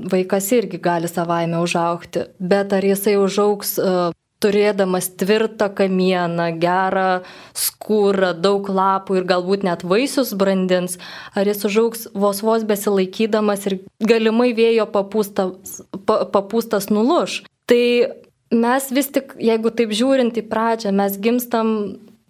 Vaikas 0.09 0.49
irgi 0.55 0.79
gali 0.81 1.09
savaime 1.11 1.61
užaukti. 1.61 2.27
Bet 2.39 2.73
ar 2.73 2.85
jisai 2.85 3.19
užauks 3.21 3.77
uh, 3.83 4.15
turėdamas 4.43 5.07
tvirtą 5.19 5.69
kamieną, 5.77 6.49
gerą 6.59 7.23
skūrą, 7.57 8.33
daug 8.43 8.67
lapų 8.67 9.19
ir 9.19 9.27
galbūt 9.29 9.63
net 9.67 9.85
vaisius 9.87 10.33
brandins, 10.39 10.97
ar 11.37 11.47
jis 11.47 11.63
užauks 11.69 12.07
vos 12.13 12.43
vos 12.43 12.65
besilaikydamas 12.67 13.67
ir 13.69 13.79
galimai 14.03 14.51
vėjo 14.57 14.89
papūstas, 14.91 15.79
pa, 16.07 16.23
papūstas 16.33 16.89
nuluš. 16.91 17.43
Tai 17.69 17.83
mes 18.53 18.89
vis 18.91 19.11
tik, 19.15 19.37
jeigu 19.39 19.71
taip 19.71 19.93
žiūrint 19.95 20.39
į 20.39 20.47
pradžią, 20.49 20.91
mes 20.95 21.15
gimstam, 21.23 21.69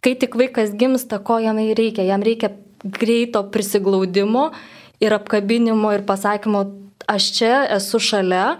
kai 0.03 0.13
tik 0.19 0.35
vaikas 0.39 0.75
gimsta, 0.75 1.19
ko 1.19 1.39
jam 1.39 1.57
reikia, 1.57 2.05
jam 2.07 2.23
reikia 2.23 2.51
greito 2.83 3.43
prisiglaudimo 3.51 4.51
ir 5.03 5.15
apkabinimo 5.15 5.93
ir 5.95 6.03
pasakymo, 6.07 6.65
aš 7.07 7.29
čia 7.37 7.55
esu 7.77 7.99
šalia, 7.99 8.57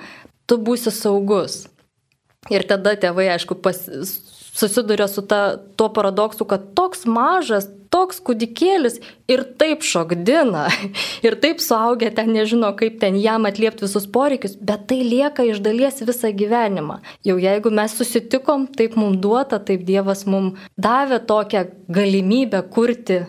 tu 0.48 0.58
būsi 0.58 0.92
saugus. 0.92 1.66
Ir 2.52 2.66
tada 2.68 2.96
tėvai, 3.00 3.30
aišku, 3.36 3.56
pas, 3.64 3.78
susiduria 4.54 5.08
su 5.08 5.22
ta, 5.26 5.58
tuo 5.76 5.90
paradoksu, 5.94 6.46
kad 6.46 6.74
toks 6.78 7.08
mažas, 7.10 7.66
toks 7.94 8.20
kūdikėlis 8.26 9.00
ir 9.30 9.44
taip 9.58 9.84
šokdina, 9.86 10.68
ir 11.26 11.38
taip 11.42 11.62
suaugę 11.62 12.12
ten 12.14 12.32
nežino, 12.36 12.70
kaip 12.78 13.00
ten 13.02 13.18
jam 13.22 13.48
atliepti 13.50 13.86
visus 13.88 14.06
poreikius, 14.14 14.56
bet 14.62 14.86
tai 14.92 15.02
lieka 15.06 15.46
iš 15.50 15.62
dalies 15.66 16.02
visą 16.06 16.32
gyvenimą. 16.38 17.00
Jau 17.26 17.38
jeigu 17.42 17.74
mes 17.74 17.96
susitikom, 17.98 18.68
taip 18.78 18.98
mums 19.00 19.22
duota, 19.24 19.60
taip 19.60 19.86
Dievas 19.88 20.26
mums 20.30 20.62
davė 20.78 21.20
tokią 21.30 21.66
galimybę 21.94 22.62
kurti 22.74 23.24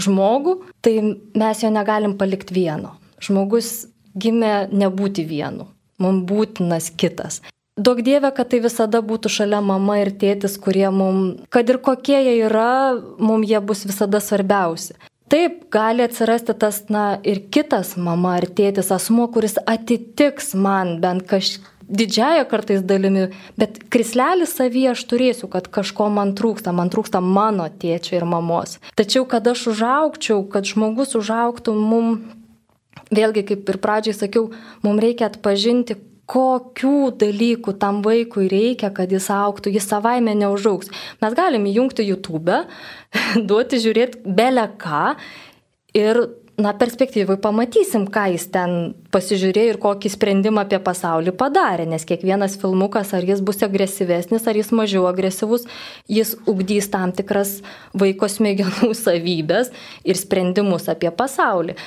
žmogų, 0.00 0.58
tai 0.84 0.98
mes 1.40 1.64
jo 1.64 1.70
negalim 1.72 2.16
palikti 2.20 2.56
vieno. 2.56 2.94
Žmogus 3.20 3.88
gimė 4.16 4.68
nebūti 4.72 5.24
vienu, 5.28 5.68
mums 6.00 6.28
būtinas 6.28 6.92
kitas. 7.00 7.40
Daug 7.80 8.02
dievė, 8.04 8.28
kad 8.36 8.50
tai 8.52 8.60
visada 8.60 9.00
būtų 9.00 9.30
šalia 9.32 9.62
mama 9.64 10.00
ir 10.02 10.10
tėtis, 10.20 10.58
kurie 10.60 10.88
mums, 10.92 11.46
kad 11.54 11.70
ir 11.72 11.78
kokie 11.80 12.18
jie 12.18 12.34
yra, 12.44 12.98
mums 13.16 13.48
jie 13.48 13.60
bus 13.64 13.86
visada 13.88 14.20
svarbiausi. 14.20 14.98
Taip, 15.30 15.62
gali 15.72 16.02
atsirasti 16.04 16.56
tas, 16.58 16.82
na, 16.92 17.04
ir 17.24 17.44
kitas 17.54 17.94
mama 17.96 18.34
ar 18.40 18.48
tėtis 18.50 18.90
asmo, 18.92 19.28
kuris 19.32 19.56
atitiks 19.62 20.52
man 20.58 20.98
bent 21.00 21.24
kažkiek 21.30 21.68
didžiaja 21.90 22.44
kartais 22.50 22.82
dalimi, 22.86 23.28
bet 23.58 23.80
krislelį 23.90 24.46
savyje 24.46 24.92
aš 24.92 25.04
turėsiu, 25.10 25.48
kad 25.50 25.66
kažko 25.74 26.06
man 26.14 26.34
trūksta, 26.38 26.74
man 26.76 26.90
trūksta 26.92 27.22
mano 27.24 27.66
tėčio 27.82 28.14
ir 28.18 28.26
mamos. 28.30 28.76
Tačiau, 28.98 29.26
kad 29.30 29.48
aš 29.50 29.66
užaukčiau, 29.72 30.44
kad 30.52 30.68
žmogus 30.70 31.16
užauktų, 31.18 31.74
mum, 31.74 32.20
vėlgi 33.10 33.44
kaip 33.50 33.74
ir 33.74 33.80
pradžiai 33.82 34.16
sakiau, 34.16 34.50
mums 34.86 35.02
reikia 35.02 35.26
atpažinti, 35.30 35.98
kokių 36.30 37.10
dalykų 37.18 37.74
tam 37.82 38.02
vaikui 38.06 38.46
reikia, 38.50 38.92
kad 38.94 39.10
jis 39.10 39.30
auktų, 39.34 39.72
jis 39.74 39.88
savaime 39.90 40.36
neužauks. 40.38 40.92
Mes 41.22 41.38
galime 41.38 41.72
įjungti 41.72 42.06
YouTube, 42.06 42.62
duoti 43.48 43.80
žiūrėti 43.82 44.22
belę 44.38 44.68
ką 44.80 45.16
ir 45.98 46.22
na, 46.60 46.72
perspektyvai 46.76 47.36
pamatysim, 47.40 48.04
ką 48.12 48.26
jis 48.34 48.46
ten 48.54 48.74
pasižiūrėjo 49.14 49.74
ir 49.74 49.78
kokį 49.82 50.12
sprendimą 50.12 50.66
apie 50.66 50.80
pasaulį 50.84 51.34
padarė, 51.40 51.86
nes 51.88 52.04
kiekvienas 52.06 52.58
filmukas, 52.60 53.14
ar 53.16 53.26
jis 53.26 53.42
bus 53.44 53.64
agresyvesnis, 53.66 54.46
ar 54.46 54.58
jis 54.60 54.70
mažiau 54.76 55.08
agresyvus, 55.10 55.66
jis 56.10 56.36
ugdys 56.50 56.90
tam 56.92 57.14
tikras 57.16 57.58
vaiko 57.96 58.28
smegenų 58.30 58.92
savybės 59.06 59.72
ir 60.04 60.20
sprendimus 60.20 60.88
apie 60.92 61.10
pasaulį 61.10 61.78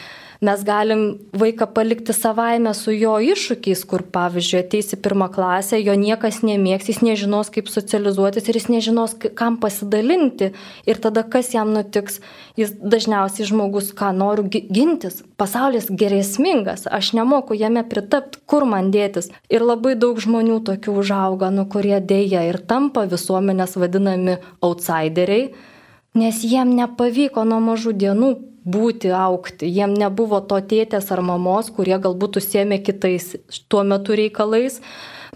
mes 0.44 0.64
galim 0.68 1.04
vaiką 1.34 1.68
palikti 1.74 2.14
savaime 2.16 2.74
su 2.78 2.94
jo 2.94 3.16
iššūkiais, 3.24 3.82
kur 3.90 4.04
pavyzdžiui 4.14 4.60
ateis 4.60 4.94
į 4.96 5.00
pirmą 5.06 5.30
klasę, 5.34 5.80
jo 5.82 5.96
niekas 6.00 6.42
nemėgs, 6.46 6.90
jis 6.92 7.02
nežinos, 7.06 7.50
kaip 7.54 7.72
socializuotis 7.72 8.50
ir 8.50 8.60
jis 8.60 8.70
nežinos, 8.72 9.16
kam 9.40 9.58
pasidalinti. 9.64 10.52
Ir 10.90 11.02
tada 11.04 11.24
kas 11.24 11.54
jam 11.56 11.74
nutiks, 11.74 12.20
jis 12.60 12.76
dažniausiai 12.78 13.48
žmogus, 13.50 13.92
ką 13.98 14.12
noriu 14.18 14.46
gintis, 14.52 15.22
pasaulis 15.40 15.90
geresmingas, 15.90 16.88
aš 16.88 17.14
nemoku 17.18 17.58
jame 17.58 17.86
pritapti, 17.88 18.44
kur 18.46 18.68
man 18.70 18.92
dėtis. 18.94 19.32
Ir 19.50 19.66
labai 19.66 19.96
daug 20.00 20.20
žmonių 20.22 20.62
tokių 20.68 20.98
užauga, 21.04 21.52
nu 21.56 21.66
kurie 21.72 22.00
dėja 22.00 22.46
ir 22.50 22.60
tampa 22.68 23.08
visuomenės 23.10 23.78
vadinami 23.80 24.40
outsideriai, 24.62 25.54
nes 26.14 26.44
jiem 26.46 26.74
nepavyko 26.78 27.46
nuo 27.48 27.60
mažų 27.64 27.94
dienų 27.98 28.34
būti, 28.64 29.12
aukti. 29.12 29.68
Jiem 29.68 29.96
nebuvo 29.98 30.40
to 30.48 30.60
tėtės 30.62 31.12
ar 31.12 31.22
mamos, 31.26 31.72
kurie 31.74 31.98
galbūt 32.00 32.40
užsiemė 32.40 32.80
kitais 32.86 33.34
tuo 33.68 33.84
metu 33.84 34.16
reikalais. 34.18 34.80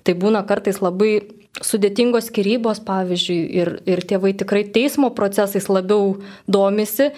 Tai 0.04 0.16
būna 0.16 0.46
kartais 0.48 0.80
labai 0.80 1.20
sudėtingos 1.64 2.30
skirybos, 2.30 2.80
pavyzdžiui, 2.86 3.40
ir, 3.60 3.74
ir 3.90 4.04
tėvai 4.08 4.34
tikrai 4.38 4.64
teismo 4.74 5.10
procesais 5.18 5.68
labiau 5.72 6.18
domisi, 6.48 7.10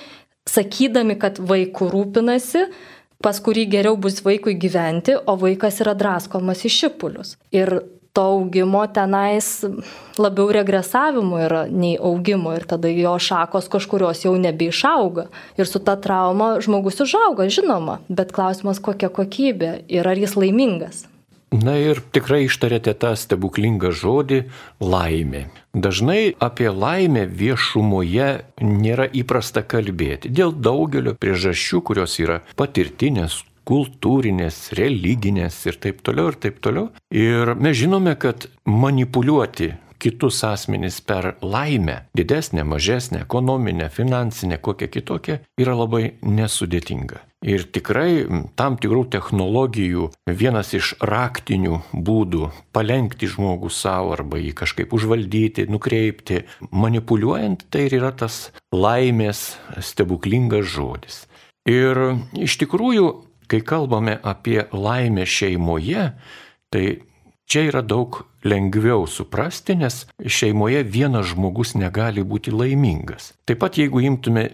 sakydami, 0.50 1.20
kad 1.20 1.42
vaikų 1.44 1.90
rūpinasi, 1.92 2.66
pas 3.24 3.40
kurį 3.44 3.68
geriau 3.76 4.00
bus 4.00 4.22
vaikui 4.26 4.56
gyventi, 4.58 5.18
o 5.20 5.36
vaikas 5.38 5.82
yra 5.84 5.94
draskomas 6.00 6.64
į 6.66 6.72
šipulius. 6.78 7.36
Ir 7.52 7.82
to 8.14 8.22
augimo 8.22 8.86
tenais 8.88 9.66
labiau 10.18 10.50
regresavimo 10.52 11.40
yra 11.40 11.66
nei 11.70 11.98
augimo 11.98 12.56
ir 12.58 12.66
tada 12.70 12.90
jo 12.92 13.14
šakos 13.20 13.70
kažkurios 13.72 14.26
jau 14.26 14.34
nebeišauga. 14.38 15.30
Ir 15.58 15.70
su 15.70 15.80
ta 15.80 15.96
trauma 15.96 16.58
žmogus 16.64 17.00
užauga, 17.06 17.50
žinoma, 17.50 18.00
bet 18.10 18.34
klausimas 18.36 18.82
kokia 18.84 19.10
kokybė 19.14 19.80
ir 19.88 20.08
ar 20.08 20.18
jis 20.18 20.36
laimingas. 20.40 21.06
Na 21.50 21.74
ir 21.82 21.98
tikrai 22.14 22.44
ištarėte 22.46 22.94
tą 22.94 23.16
stebuklingą 23.18 23.90
žodį 23.90 24.44
laimė. 24.86 25.48
Dažnai 25.74 26.36
apie 26.38 26.70
laimę 26.70 27.24
viešumoje 27.26 28.30
nėra 28.62 29.08
įprasta 29.10 29.64
kalbėti 29.66 30.30
dėl 30.30 30.54
daugelio 30.54 31.16
priežasčių, 31.18 31.82
kurios 31.90 32.20
yra 32.22 32.44
patirtinės, 32.60 33.42
kultūrinės, 33.68 34.70
religinės 34.80 35.60
ir 35.70 35.80
taip 35.84 36.02
toliau 36.06 36.32
ir 36.32 36.40
taip 36.40 36.60
toliau. 36.64 36.90
Ir 37.12 37.56
mes 37.60 37.78
žinome, 37.80 38.16
kad 38.20 38.48
manipuliuoti 38.66 39.74
kitus 40.00 40.44
asmenys 40.48 41.02
per 41.04 41.36
laimę, 41.42 42.06
didesnę, 42.16 42.64
mažesnę, 42.64 43.22
ekonominę, 43.22 43.90
finansinę, 43.90 44.58
kokią 44.58 44.88
kitokią, 44.88 45.40
yra 45.60 45.76
labai 45.76 46.14
nesudėtinga. 46.24 47.20
Ir 47.40 47.64
tikrai 47.72 48.26
tam 48.60 48.76
tikrų 48.76 49.06
technologijų 49.16 50.10
vienas 50.28 50.74
iš 50.76 50.98
raktinių 51.00 51.78
būdų 51.96 52.50
palenkti 52.76 53.30
žmogų 53.32 53.72
savo 53.72 54.12
arba 54.18 54.42
jį 54.42 54.52
kažkaip 54.60 54.92
užvaldyti, 54.96 55.70
nukreipti, 55.72 56.42
manipuliuojant, 56.72 57.64
tai 57.72 57.88
ir 57.88 57.96
yra 58.02 58.12
tas 58.12 58.50
laimės 58.76 59.54
stebuklingas 59.80 60.68
žodis. 60.68 61.24
Ir 61.70 62.20
iš 62.36 62.60
tikrųjų 62.60 63.08
Kai 63.50 63.62
kalbame 63.66 64.20
apie 64.22 64.64
laimę 64.74 65.26
šeimoje, 65.26 66.12
tai 66.70 66.84
čia 67.50 67.66
yra 67.72 67.82
daug 67.82 68.22
lengviau 68.46 69.08
suprasti, 69.08 69.76
nes 69.76 70.06
šeimoje 70.22 70.84
vienas 70.88 71.32
žmogus 71.34 71.74
negali 71.76 72.24
būti 72.24 72.54
laimingas. 72.54 73.34
Taip 73.50 73.60
pat 73.64 73.80
jeigu 73.82 74.04
imtume 74.06 74.46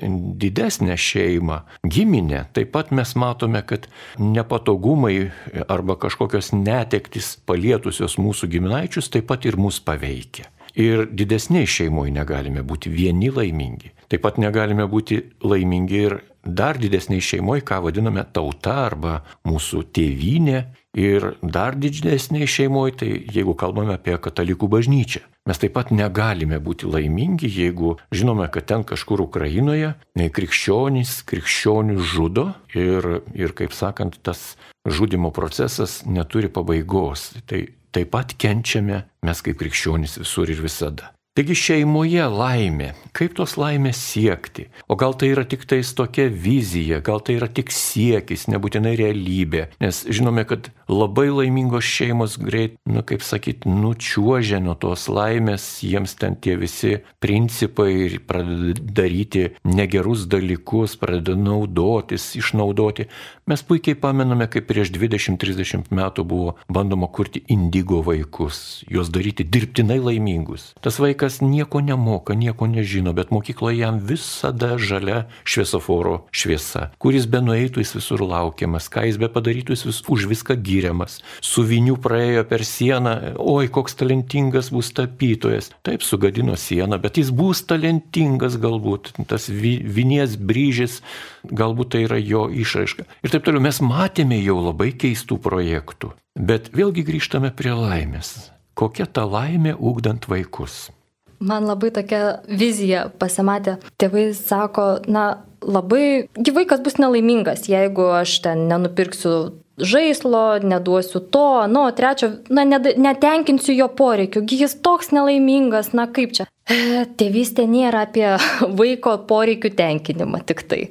didesnę 0.42 0.98
šeimą, 0.98 1.60
giminę, 1.84 2.46
taip 2.56 2.72
pat 2.74 2.92
mes 2.96 3.14
matome, 3.20 3.62
kad 3.68 3.88
nepatogumai 4.18 5.30
arba 5.68 6.00
kažkokios 6.02 6.54
netektis 6.56 7.36
palietusios 7.46 8.18
mūsų 8.18 8.50
giminaičius 8.56 9.12
taip 9.14 9.30
pat 9.30 9.46
ir 9.46 9.60
mus 9.60 9.82
paveikia. 9.84 10.50
Ir 10.76 11.06
didesniai 11.08 11.68
šeimoje 11.70 12.12
negalime 12.12 12.64
būti 12.66 12.90
vieni 12.92 13.30
laimingi. 13.32 13.94
Taip 14.12 14.26
pat 14.26 14.40
negalime 14.42 14.84
būti 14.92 15.22
laimingi 15.46 16.02
ir 16.10 16.18
dar 16.46 16.78
didesniai 16.80 17.24
šeimoje, 17.24 17.66
ką 17.66 17.82
vadiname 17.88 18.24
tauta 18.34 18.78
arba 18.86 19.20
mūsų 19.48 19.86
tėvynė. 19.96 20.66
Ir 20.96 21.34
dar 21.44 21.76
didesniai 21.76 22.48
šeimoje, 22.48 22.94
tai 23.02 23.10
jeigu 23.36 23.52
kalbame 23.60 23.98
apie 23.98 24.16
katalikų 24.16 24.70
bažnyčią. 24.72 25.26
Mes 25.46 25.60
taip 25.62 25.76
pat 25.76 25.92
negalime 25.94 26.58
būti 26.64 26.88
laimingi, 26.90 27.50
jeigu 27.52 27.98
žinome, 28.16 28.48
kad 28.50 28.66
ten 28.72 28.86
kažkur 28.88 29.22
Ukrainoje 29.28 29.92
krikščionys 30.16 31.20
krikščionių 31.30 32.00
žudo 32.00 32.48
ir, 32.74 33.20
ir, 33.36 33.54
kaip 33.54 33.76
sakant, 33.76 34.18
tas 34.26 34.56
žudimo 34.88 35.30
procesas 35.36 36.00
neturi 36.08 36.50
pabaigos. 36.50 37.34
Tai 37.46 37.62
taip 37.94 38.10
pat 38.16 38.34
kenčiame 38.40 39.04
mes 39.26 39.44
kaip 39.46 39.60
krikščionys 39.60 40.18
visur 40.24 40.50
ir 40.50 40.64
visada. 40.64 41.12
Taigi 41.36 41.52
šeimoje 41.60 42.24
laimė, 42.32 42.94
kaip 43.12 43.34
tos 43.36 43.58
laimės 43.60 44.00
siekti? 44.00 44.70
O 44.88 44.96
gal 44.96 45.18
tai 45.20 45.34
yra 45.34 45.44
tik 45.44 45.66
tais 45.68 45.90
tokia 45.92 46.30
vizija, 46.32 47.02
gal 47.04 47.20
tai 47.20 47.36
yra 47.36 47.50
tik 47.52 47.74
siekis, 47.76 48.46
nebūtinai 48.54 48.94
realybė, 48.96 49.66
nes 49.84 50.00
žinome, 50.08 50.46
kad 50.48 50.70
labai 50.88 51.26
laimingos 51.34 51.84
šeimos 51.84 52.38
greit, 52.40 52.78
nu 52.88 53.04
kaip 53.04 53.26
sakyt, 53.28 53.68
nučiuožia 53.68 54.62
nuo 54.64 54.78
tos 54.80 55.10
laimės, 55.12 55.66
jiems 55.84 56.16
ten 56.22 56.38
tie 56.40 56.56
visi 56.62 57.02
principai 57.20 57.90
ir 58.06 58.18
pradeda 58.24 58.80
daryti 59.02 59.50
negerus 59.68 60.24
dalykus, 60.32 60.96
pradeda 61.02 61.36
naudotis, 61.36 62.30
išnaudoti. 62.40 63.10
Mes 63.52 63.66
puikiai 63.68 64.00
pamename, 64.00 64.48
kaip 64.48 64.70
prieš 64.72 64.94
20-30 64.96 65.92
metų 65.92 66.24
buvo 66.32 66.56
bandoma 66.72 67.12
kurti 67.12 67.44
indigo 67.52 68.00
vaikus, 68.08 68.86
juos 68.88 69.12
daryti 69.12 69.44
dirbtinai 69.44 70.00
laimingus. 70.00 70.72
Tas 70.80 71.04
vaikas 71.04 71.25
vaikas 71.26 71.42
nieko 71.42 71.82
nemoka, 71.82 72.34
nieko 72.34 72.68
nežino, 72.68 73.14
bet 73.14 73.32
mokykloje 73.32 73.80
jam 73.80 74.00
visada 74.00 74.78
žalia 74.78 75.26
šviesoforo 75.44 76.28
šviesa. 76.32 76.92
Kuris 77.00 77.26
be 77.26 77.42
nueitų, 77.42 77.82
jis 77.82 77.96
visur 77.96 78.22
laukiamas, 78.22 78.90
ką 78.90 79.06
jis 79.08 79.18
be 79.18 79.28
padarytų, 79.28 79.74
jis 79.74 79.86
vis, 79.86 80.02
už 80.08 80.28
viską 80.30 80.56
gyriamas. 80.62 81.22
Su 81.42 81.64
viniu 81.64 81.98
praėjo 81.98 82.46
per 82.46 82.64
sieną, 82.64 83.36
oi, 83.38 83.68
koks 83.68 83.96
talentingas 83.96 84.70
bus 84.72 84.92
tapytojas. 84.94 85.72
Taip 85.84 86.04
sugadino 86.04 86.56
sieną, 86.56 87.00
bet 87.02 87.18
jis 87.18 87.32
bus 87.32 87.64
talentingas 87.66 88.60
galbūt. 88.62 89.16
Tas 89.28 89.50
vi, 89.50 89.80
vinies 89.82 90.38
bryžis, 90.38 91.02
galbūt 91.50 91.96
tai 91.96 92.06
yra 92.06 92.20
jo 92.22 92.48
išraiška. 92.50 93.08
Ir 93.24 93.34
taip 93.34 93.48
toliau 93.48 93.64
mes 93.64 93.82
matėme 93.82 94.38
jau 94.44 94.60
labai 94.62 94.92
keistų 94.94 95.40
projektų. 95.42 96.14
Bet 96.36 96.70
vėlgi 96.76 97.06
grįžtame 97.08 97.50
prie 97.56 97.74
laimės. 97.74 98.52
Kokia 98.76 99.08
ta 99.08 99.24
laimė 99.24 99.74
ūkdant 99.80 100.28
vaikus? 100.28 100.90
Man 101.40 101.68
labai 101.68 101.92
tokia 101.96 102.40
vizija 102.48 103.10
pasimatė. 103.20 103.78
Tėvai 104.00 104.30
sako, 104.38 104.88
na, 105.12 105.26
labai, 105.66 106.30
gyvaikas 106.38 106.84
bus 106.86 107.00
nelaimingas, 107.02 107.68
jeigu 107.70 108.08
aš 108.22 108.40
ten 108.46 108.68
nenupirksiu 108.72 109.36
žaislo, 109.78 110.60
neduosiu 110.64 111.20
to, 111.20 111.68
nu, 111.68 111.92
trečio, 111.92 112.32
na, 112.50 112.64
netenkinsiu 112.80 113.76
jo 113.76 113.88
poreikių, 113.92 114.46
jis 114.48 114.78
toks 114.84 115.12
nelaimingas, 115.16 115.92
na 115.98 116.08
kaip 116.08 116.36
čia. 116.38 116.48
Tėvystė 117.20 117.68
nėra 117.70 118.06
apie 118.08 118.26
vaiko 118.80 119.18
poreikių 119.30 119.74
tenkinimą 119.78 120.42
tik 120.48 120.64
tai. 120.70 120.82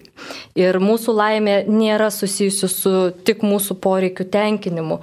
Ir 0.59 0.79
mūsų 0.83 1.17
laimė 1.17 1.57
nėra 1.71 2.11
susijusi 2.15 2.71
su 2.71 2.95
tik 3.27 3.43
mūsų 3.47 3.79
poreikių 3.83 4.29
tenkinimu. 4.37 5.01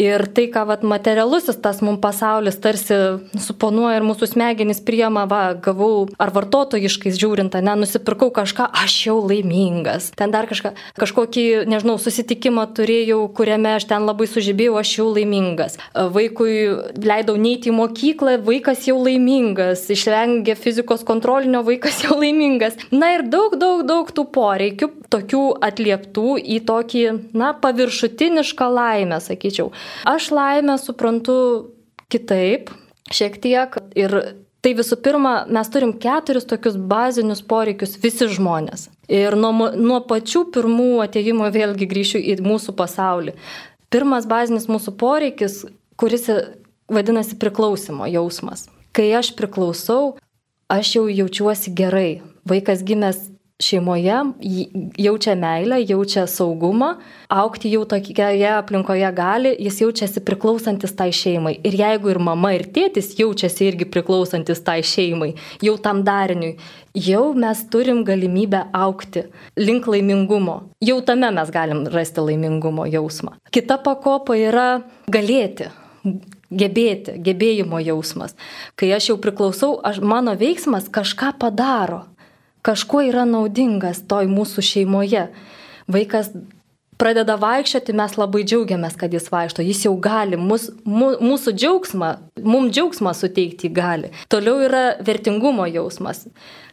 Ir 0.00 0.22
tai, 0.32 0.46
ką 0.48 0.62
vat, 0.70 0.84
materialusis 0.88 1.58
tas 1.60 1.82
mums 1.84 2.00
pasaulis 2.00 2.56
tarsi 2.64 2.96
suponuoja 3.36 3.98
ir 3.98 4.04
mūsų 4.08 4.30
smegenys 4.30 4.78
priema, 4.80 5.26
va, 5.28 5.52
gavau, 5.52 6.06
ar 6.16 6.30
vartotojiškais 6.32 7.18
žiūrint, 7.20 7.58
ne, 7.60 7.74
nusipirkau 7.76 8.30
kažką, 8.32 8.70
aš 8.72 8.94
jau 9.10 9.18
laimingas. 9.20 10.08
Ten 10.16 10.32
dar 10.32 10.48
kažką, 10.48 10.72
kažkokį, 10.96 11.44
nežinau, 11.68 11.98
susitikimą 12.00 12.64
turėjau, 12.72 13.18
kuriame 13.36 13.74
aš 13.76 13.84
ten 13.90 14.08
labai 14.08 14.30
sužibėjau, 14.32 14.78
aš 14.80 14.94
jau 14.96 15.10
laimingas. 15.10 15.76
Vaikui 15.92 16.56
leidau 16.96 17.36
neiti 17.36 17.68
į 17.68 17.76
mokyklą, 17.76 18.38
vaikas 18.48 18.88
jau 18.88 18.96
laimingas. 18.96 19.84
Išvengė 19.92 20.56
fizikos 20.56 21.04
kontrolinio, 21.04 21.60
vaikas 21.68 22.00
jau 22.06 22.16
laimingas. 22.16 22.80
Na 22.96 23.12
ir 23.18 23.26
daug, 23.28 23.58
daug, 23.60 23.84
daug 23.84 24.08
tų 24.08 24.24
poreikių, 24.32 24.88
tokių 25.12 25.44
atlieptų 25.68 26.40
į 26.40 26.62
tokį, 26.64 27.06
na, 27.36 27.52
paviršutinišką 27.60 28.72
laimę, 28.72 29.20
sakyčiau. 29.20 29.68
Aš 30.08 30.30
laimę 30.34 30.78
suprantu 30.80 31.36
kitaip, 32.12 32.70
šiek 33.12 33.38
tiek. 33.42 33.76
Ir 33.98 34.16
tai 34.62 34.74
visų 34.78 34.98
pirma, 35.02 35.34
mes 35.50 35.70
turim 35.72 35.94
keturis 36.02 36.46
tokius 36.48 36.76
bazinius 36.76 37.42
poreikius 37.42 37.96
visi 38.02 38.28
žmonės. 38.30 38.88
Ir 39.10 39.36
nuo, 39.38 39.72
nuo 39.74 40.00
pačių 40.08 40.46
pirmų 40.54 41.02
ateimo 41.06 41.48
vėlgi 41.52 41.88
grįšiu 41.90 42.22
į 42.22 42.38
mūsų 42.44 42.76
pasaulį. 42.78 43.36
Pirmas 43.92 44.28
bazinis 44.28 44.68
mūsų 44.70 44.94
poreikis, 44.96 45.62
kuris 46.00 46.28
vadinasi 46.92 47.36
priklausimo 47.40 48.08
jausmas. 48.08 48.68
Kai 48.92 49.10
aš 49.16 49.32
priklausau, 49.36 50.16
aš 50.72 50.96
jau 50.96 51.06
jaučiuosi 51.10 51.72
gerai. 51.76 52.22
Vaikas 52.48 52.82
gimęs 52.84 53.31
šeimoje 53.62 54.18
jaučia 54.98 55.34
meilę, 55.38 55.78
jaučia 55.88 56.26
saugumą, 56.26 56.94
aukti 57.28 57.70
jau 57.72 57.84
tokioje 57.88 58.48
aplinkoje 58.56 59.12
gali, 59.16 59.54
jis 59.58 59.80
jaučiasi 59.84 60.22
priklausantis 60.26 60.94
tai 60.98 61.10
šeimai. 61.14 61.54
Ir 61.64 61.76
jeigu 61.78 62.12
ir 62.12 62.20
mama, 62.22 62.52
ir 62.56 62.66
tėtis 62.74 63.14
jaučiasi 63.18 63.70
irgi 63.70 63.88
priklausantis 63.88 64.62
tai 64.66 64.80
šeimai, 64.86 65.32
jau 65.64 65.76
tam 65.80 66.02
dariniui, 66.06 66.56
jau 66.98 67.24
mes 67.38 67.64
turim 67.72 68.02
galimybę 68.08 68.66
aukti 68.72 69.26
link 69.56 69.86
laimingumo. 69.86 70.58
Jau 70.82 71.00
tame 71.06 71.30
mes 71.30 71.54
galim 71.54 71.86
rasti 71.94 72.26
laimingumo 72.26 72.86
jausmą. 72.90 73.38
Kita 73.54 73.78
pakopa 73.82 74.36
yra 74.36 74.68
galėti 75.10 75.70
gebėti, 76.52 77.16
gebėjimo 77.22 77.80
jausmas. 77.82 78.36
Kai 78.76 78.90
aš 78.96 79.12
jau 79.12 79.18
priklausau, 79.22 79.76
aš, 79.86 80.02
mano 80.04 80.34
veiksmas 80.38 80.90
kažką 80.92 81.32
padaro 81.40 82.04
kažkuo 82.66 83.02
yra 83.10 83.26
naudingas 83.28 84.02
toj 84.08 84.30
mūsų 84.30 84.64
šeimoje. 84.64 85.26
Vaikas 85.92 86.30
pradeda 87.00 87.36
vaikščioti, 87.40 87.94
mes 87.98 88.14
labai 88.18 88.44
džiaugiamės, 88.46 88.96
kad 88.98 89.14
jis 89.14 89.26
vaikšto, 89.32 89.64
jis 89.66 89.84
jau 89.86 89.94
gali, 90.02 90.38
mus, 90.38 90.68
mu, 90.86 91.12
mūsų 91.22 91.54
džiaugsmą, 91.58 92.12
mums 92.46 92.74
džiaugsmą 92.74 93.14
suteikti 93.18 93.72
gali. 93.74 94.12
Toliau 94.30 94.62
yra 94.68 94.84
vertingumo 95.02 95.66
jausmas, 95.70 96.28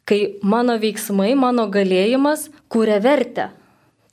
kai 0.09 0.37
mano 0.43 0.77
veiksmai, 0.81 1.33
mano 1.39 1.65
galėjimas 1.73 2.49
kūrė 2.69 3.01
vertę. 3.03 3.49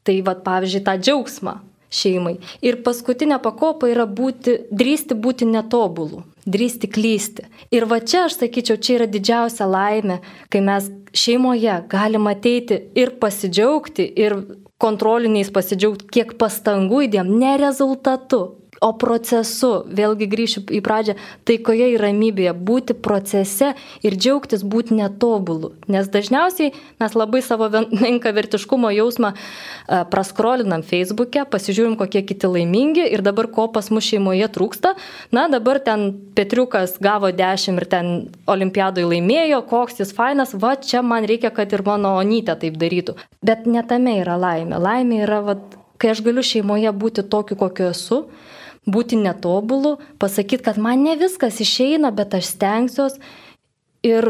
Tai 0.07 0.21
vad, 0.23 0.45
pavyzdžiui, 0.47 0.85
tą 0.87 0.95
džiaugsmą 1.03 1.59
šeimai. 1.97 2.37
Ir 2.65 2.81
paskutinė 2.87 3.39
pakopa 3.43 3.89
yra 3.91 4.07
būti, 4.07 4.59
drįsti 4.71 5.17
būti 5.17 5.49
netobulų, 5.51 6.23
drįsti 6.47 6.91
klysti. 6.93 7.47
Ir 7.75 7.89
va 7.91 8.01
čia 8.05 8.27
aš 8.27 8.39
sakyčiau, 8.43 8.79
čia 8.79 9.01
yra 9.01 9.09
didžiausia 9.11 9.69
laimė, 9.71 10.21
kai 10.53 10.63
mes 10.65 10.91
šeimoje 11.17 11.81
galim 11.91 12.29
ateiti 12.31 12.81
ir 12.99 13.17
pasidžiaugti, 13.21 14.07
ir 14.27 14.37
kontroliniais 14.83 15.51
pasidžiaugti, 15.55 16.09
kiek 16.13 16.37
pastangų 16.41 17.07
įdėm, 17.07 17.33
ne 17.41 17.57
rezultatu, 17.61 18.43
o 18.87 18.93
procesu, 18.99 19.71
vėlgi 19.91 20.29
grįšiu 20.31 20.63
į 20.79 20.81
pradžią, 20.85 21.17
taikoje 21.49 21.89
ir 21.95 22.03
ramybėje, 22.05 22.53
būti 22.69 22.97
procese 23.03 23.73
ir 24.07 24.17
džiaugtis 24.17 24.63
būti 24.67 24.97
netobulu. 24.99 25.73
Nes 25.91 26.11
dažniausiai 26.13 26.73
mes 27.03 27.17
labai 27.19 27.43
savo 27.45 27.69
menką 27.73 28.33
vertiškumo 28.39 28.93
jausmą 28.95 29.33
e, 29.35 30.03
praskrolinam 30.13 30.85
Facebook'e, 30.87 31.47
pasižiūrim, 31.51 31.97
kokie 31.99 32.23
kiti 32.27 32.51
laimingi 32.51 33.07
ir 33.11 33.25
dabar 33.27 33.51
ko 33.53 33.69
pas 33.75 33.91
mus 33.91 34.07
šeimoje 34.07 34.49
trūksta. 34.55 34.95
Na, 35.35 35.47
dabar 35.53 35.83
ten 35.83 36.09
Petriukas 36.37 36.99
gavo 37.03 37.33
10 37.35 37.81
ir 37.81 37.89
ten 37.91 38.13
olimpiadoje 38.51 39.09
laimėjo, 39.11 39.63
koks 39.71 40.03
jis 40.03 40.15
fainas, 40.17 40.55
va 40.55 40.77
čia 40.79 41.03
man 41.03 41.27
reikia, 41.29 41.51
kad 41.55 41.73
ir 41.73 41.83
mano 41.87 42.17
onytė 42.21 42.59
taip 42.61 42.79
darytų. 42.81 43.17
Bet 43.47 43.67
netame 43.67 44.21
yra 44.23 44.37
laimė. 44.41 44.79
Laimė 44.83 45.23
yra, 45.25 45.43
va, 45.47 45.57
kai 46.01 46.13
aš 46.13 46.23
galiu 46.27 46.45
šeimoje 46.45 46.93
būti 46.93 47.25
tokiu, 47.31 47.59
kokiu 47.59 47.91
esu, 47.91 48.27
būti 48.87 49.19
netobulu, 49.19 49.97
pasakyti, 50.23 50.63
kad 50.69 50.79
man 50.79 51.03
ne 51.05 51.17
viskas 51.19 51.61
išeina, 51.63 52.13
bet 52.15 52.37
aš 52.39 52.53
stengsiuos 52.55 53.19
ir, 54.07 54.29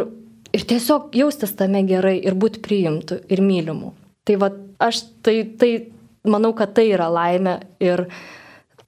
ir 0.57 0.67
tiesiog 0.73 1.15
jaustis 1.17 1.53
tame 1.59 1.85
gerai 1.89 2.17
ir 2.19 2.37
būti 2.39 2.63
priimtų 2.65 3.21
ir 3.29 3.45
mylimų. 3.45 3.93
Tai 4.27 4.39
va, 4.43 4.51
aš 4.83 5.05
tai, 5.23 5.39
tai 5.61 5.71
manau, 6.27 6.55
kad 6.57 6.75
tai 6.77 6.89
yra 6.91 7.09
laimė 7.13 7.61
ir 7.85 8.07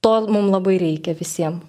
to 0.01 0.15
mums 0.27 0.51
labai 0.51 0.79
reikia 0.81 1.15
visiems. 1.17 1.63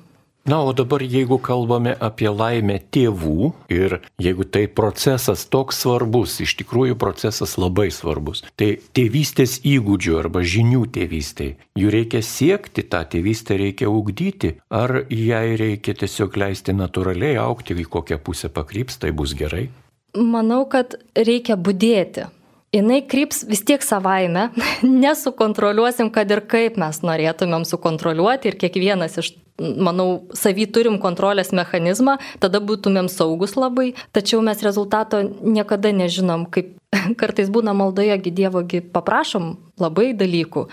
Na, 0.48 0.62
o 0.64 0.72
dabar 0.72 1.02
jeigu 1.02 1.36
kalbame 1.38 1.92
apie 2.00 2.30
laimę 2.32 2.78
tėvų 2.94 3.50
ir 3.68 3.98
jeigu 4.22 4.46
tai 4.48 4.64
procesas 4.72 5.44
toks 5.52 5.82
svarbus, 5.84 6.38
iš 6.40 6.54
tikrųjų 6.62 6.96
procesas 7.00 7.58
labai 7.60 7.90
svarbus, 7.92 8.40
tai 8.56 8.70
tėvystės 8.96 9.58
įgūdžių 9.68 10.16
arba 10.22 10.40
žinių 10.40 10.86
tėvystėje, 10.96 11.58
jų 11.76 11.92
reikia 11.92 12.24
siekti, 12.24 12.86
tą 12.88 13.04
tėvystę 13.12 13.60
reikia 13.60 13.92
ugdyti, 13.92 14.54
ar 14.72 15.02
jai 15.12 15.60
reikia 15.60 15.94
tiesiog 16.02 16.40
leisti 16.40 16.72
natūraliai 16.72 17.36
aukti, 17.44 17.76
į 17.76 17.88
kokią 17.92 18.18
pusę 18.24 18.48
pakryps, 18.48 18.96
tai 19.04 19.12
bus 19.12 19.36
gerai? 19.36 19.68
Manau, 20.16 20.64
kad 20.72 20.96
reikia 21.14 21.60
būdėti 21.60 22.30
jinai 22.74 23.02
kryps 23.06 23.44
vis 23.48 23.62
tiek 23.66 23.82
savaime, 23.82 24.48
nesukontroliuosim, 25.04 26.10
kad 26.14 26.30
ir 26.30 26.42
kaip 26.48 26.78
mes 26.80 27.02
norėtumėm 27.04 27.66
sukontroliuoti 27.68 28.50
ir 28.50 28.58
kiekvienas 28.60 29.18
iš, 29.22 29.34
manau, 29.60 30.24
savy 30.36 30.66
turim 30.72 30.98
kontrolės 31.02 31.52
mechanizmą, 31.56 32.16
tada 32.42 32.60
būtumėm 32.64 33.10
saugus 33.12 33.56
labai, 33.58 33.92
tačiau 34.16 34.40
mes 34.44 34.62
rezultato 34.64 35.22
niekada 35.40 35.92
nežinom, 35.92 36.46
kaip 36.50 36.74
kartais 37.20 37.52
būna 37.52 37.74
maldoje, 37.76 38.16
Dievogi 38.30 38.80
paprašom 38.80 39.52
labai 39.80 40.12
dalykų. 40.16 40.66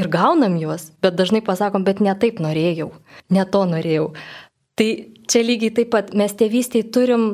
Ir 0.00 0.06
gaunam 0.08 0.54
juos, 0.56 0.90
bet 1.02 1.16
dažnai 1.18 1.42
pasakom, 1.44 1.84
bet 1.84 2.00
ne 2.00 2.12
taip 2.16 2.38
norėjau, 2.40 2.92
ne 3.30 3.44
to 3.44 3.64
norėjau. 3.68 4.12
Tai 4.78 4.88
čia 5.28 5.42
lygiai 5.44 5.74
taip 5.76 5.90
pat 5.92 6.14
mes 6.16 6.32
tėvystėje 6.32 6.88
turim 6.94 7.26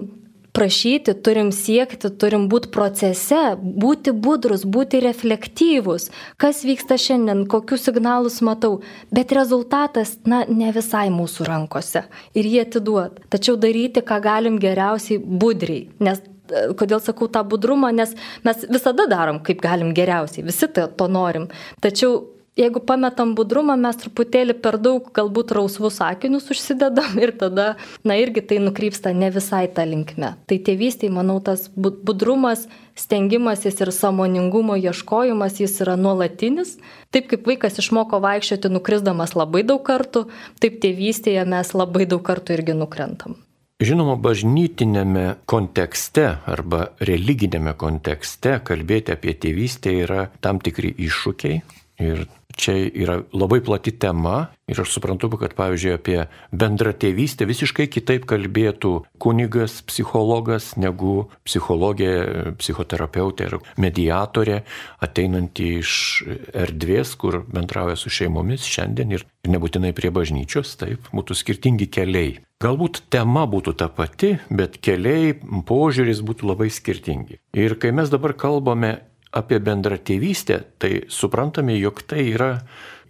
prašyti, 0.56 1.14
turim 1.24 1.50
siekti, 1.52 2.08
turim 2.20 2.46
būti 2.52 2.70
procese, 2.72 3.42
būti 3.60 4.14
budrus, 4.26 4.64
būti 4.64 5.00
reflektyvus, 5.04 6.08
kas 6.40 6.62
vyksta 6.66 6.96
šiandien, 7.00 7.44
kokius 7.50 7.84
signalus 7.88 8.40
matau, 8.46 8.78
bet 9.14 9.34
rezultatas, 9.36 10.16
na, 10.28 10.44
ne 10.48 10.72
visai 10.74 11.08
mūsų 11.14 11.48
rankose 11.50 12.06
ir 12.34 12.48
jie 12.48 12.62
atiduot. 12.64 13.26
Tačiau 13.32 13.58
daryti, 13.60 14.04
ką 14.06 14.20
galim 14.24 14.56
geriausiai 14.62 15.20
budriai, 15.20 15.90
nes 16.00 16.22
e, 16.22 16.68
kodėl 16.78 17.02
sakau 17.04 17.28
tą 17.32 17.44
budrumą, 17.48 17.92
nes 17.96 18.16
mes 18.46 18.64
visada 18.70 19.08
darom, 19.10 19.42
kaip 19.44 19.60
galim 19.64 19.92
geriausiai, 19.96 20.46
visi 20.48 20.70
to, 20.72 20.88
to 20.96 21.10
norim. 21.12 21.50
Tačiau 21.84 22.22
jeigu 22.56 22.80
pametam 22.80 23.34
budrumą, 23.36 23.76
mes 23.80 23.98
truputėlį 24.00 24.56
per 24.64 24.78
daug 24.82 25.10
galbūt 25.16 25.52
rausvus 25.56 26.00
sakinius 26.00 26.48
užsidedam 26.52 27.18
ir 27.20 27.34
tada, 27.38 27.74
na 28.04 28.16
irgi 28.20 28.42
tai 28.48 28.60
nukrypsta 28.64 29.12
ne 29.12 29.30
visai 29.34 29.66
tą 29.68 29.84
linkmę. 29.88 30.34
Tai 30.48 30.58
tėvystėje, 30.68 31.12
manau, 31.12 31.38
tas 31.44 31.68
budrumas, 31.76 32.66
stengimasis 32.96 33.80
ir 33.84 33.92
samoningumo 33.92 34.78
ieškojimas, 34.80 35.60
jis 35.60 35.80
yra 35.84 35.98
nuolatinis. 36.00 36.76
Taip 37.12 37.28
kaip 37.30 37.48
vaikas 37.48 37.80
išmoko 37.82 38.20
vaikščioti 38.24 38.72
nukrisdamas 38.72 39.36
labai 39.36 39.64
daug 39.68 39.84
kartų, 39.84 40.26
taip 40.60 40.80
tėvystėje 40.84 41.44
mes 41.48 41.74
labai 41.76 42.08
daug 42.08 42.24
kartų 42.24 42.56
irgi 42.56 42.78
nukrentam. 42.78 43.36
Žinoma, 43.76 44.14
bažnytinėme 44.16 45.34
kontekste 45.44 46.38
arba 46.48 46.94
religinėme 47.04 47.74
kontekste 47.76 48.54
kalbėti 48.64 49.12
apie 49.12 49.34
tėvystę 49.36 49.92
yra 50.06 50.22
tam 50.40 50.62
tikri 50.64 50.94
iššūkiai, 50.96 51.60
Ir 51.96 52.26
čia 52.56 52.74
yra 52.88 53.20
labai 53.36 53.60
plati 53.64 53.92
tema 53.92 54.48
ir 54.66 54.80
aš 54.80 54.96
suprantu, 54.96 55.28
kad 55.38 55.54
pavyzdžiui 55.58 55.92
apie 55.94 56.16
bendrą 56.50 56.94
tėvystę 56.96 57.46
visiškai 57.46 57.86
kitaip 57.92 58.26
kalbėtų 58.26 58.92
kunigas, 59.22 59.78
psichologas 59.86 60.72
negu 60.80 61.28
psichologė, 61.46 62.10
psichoterapeutė 62.58 63.50
ir 63.50 63.58
mediatorė, 63.80 64.62
ateinanti 65.04 65.68
iš 65.82 65.92
erdvės, 66.50 67.14
kur 67.20 67.42
bendrauja 67.46 67.98
su 68.00 68.10
šeimomis 68.10 68.66
šiandien 68.66 69.14
ir 69.14 69.26
nebūtinai 69.46 69.92
prie 69.96 70.10
bažnyčios, 70.10 70.74
taip, 70.80 71.12
būtų 71.14 71.36
skirtingi 71.38 71.90
keliai. 71.92 72.38
Galbūt 72.64 73.02
tema 73.12 73.44
būtų 73.44 73.76
ta 73.76 73.90
pati, 73.92 74.38
bet 74.48 74.80
keliai, 74.80 75.34
požiūris 75.68 76.24
būtų 76.24 76.48
labai 76.48 76.70
skirtingi. 76.72 77.36
Ir 77.52 77.76
kai 77.76 77.92
mes 77.92 78.08
dabar 78.08 78.32
kalbame 78.32 78.96
apie 79.36 79.60
bendratėvystę, 79.62 80.62
tai 80.80 80.92
suprantame, 81.12 81.76
jog 81.78 82.02
tai 82.08 82.28
yra 82.32 82.50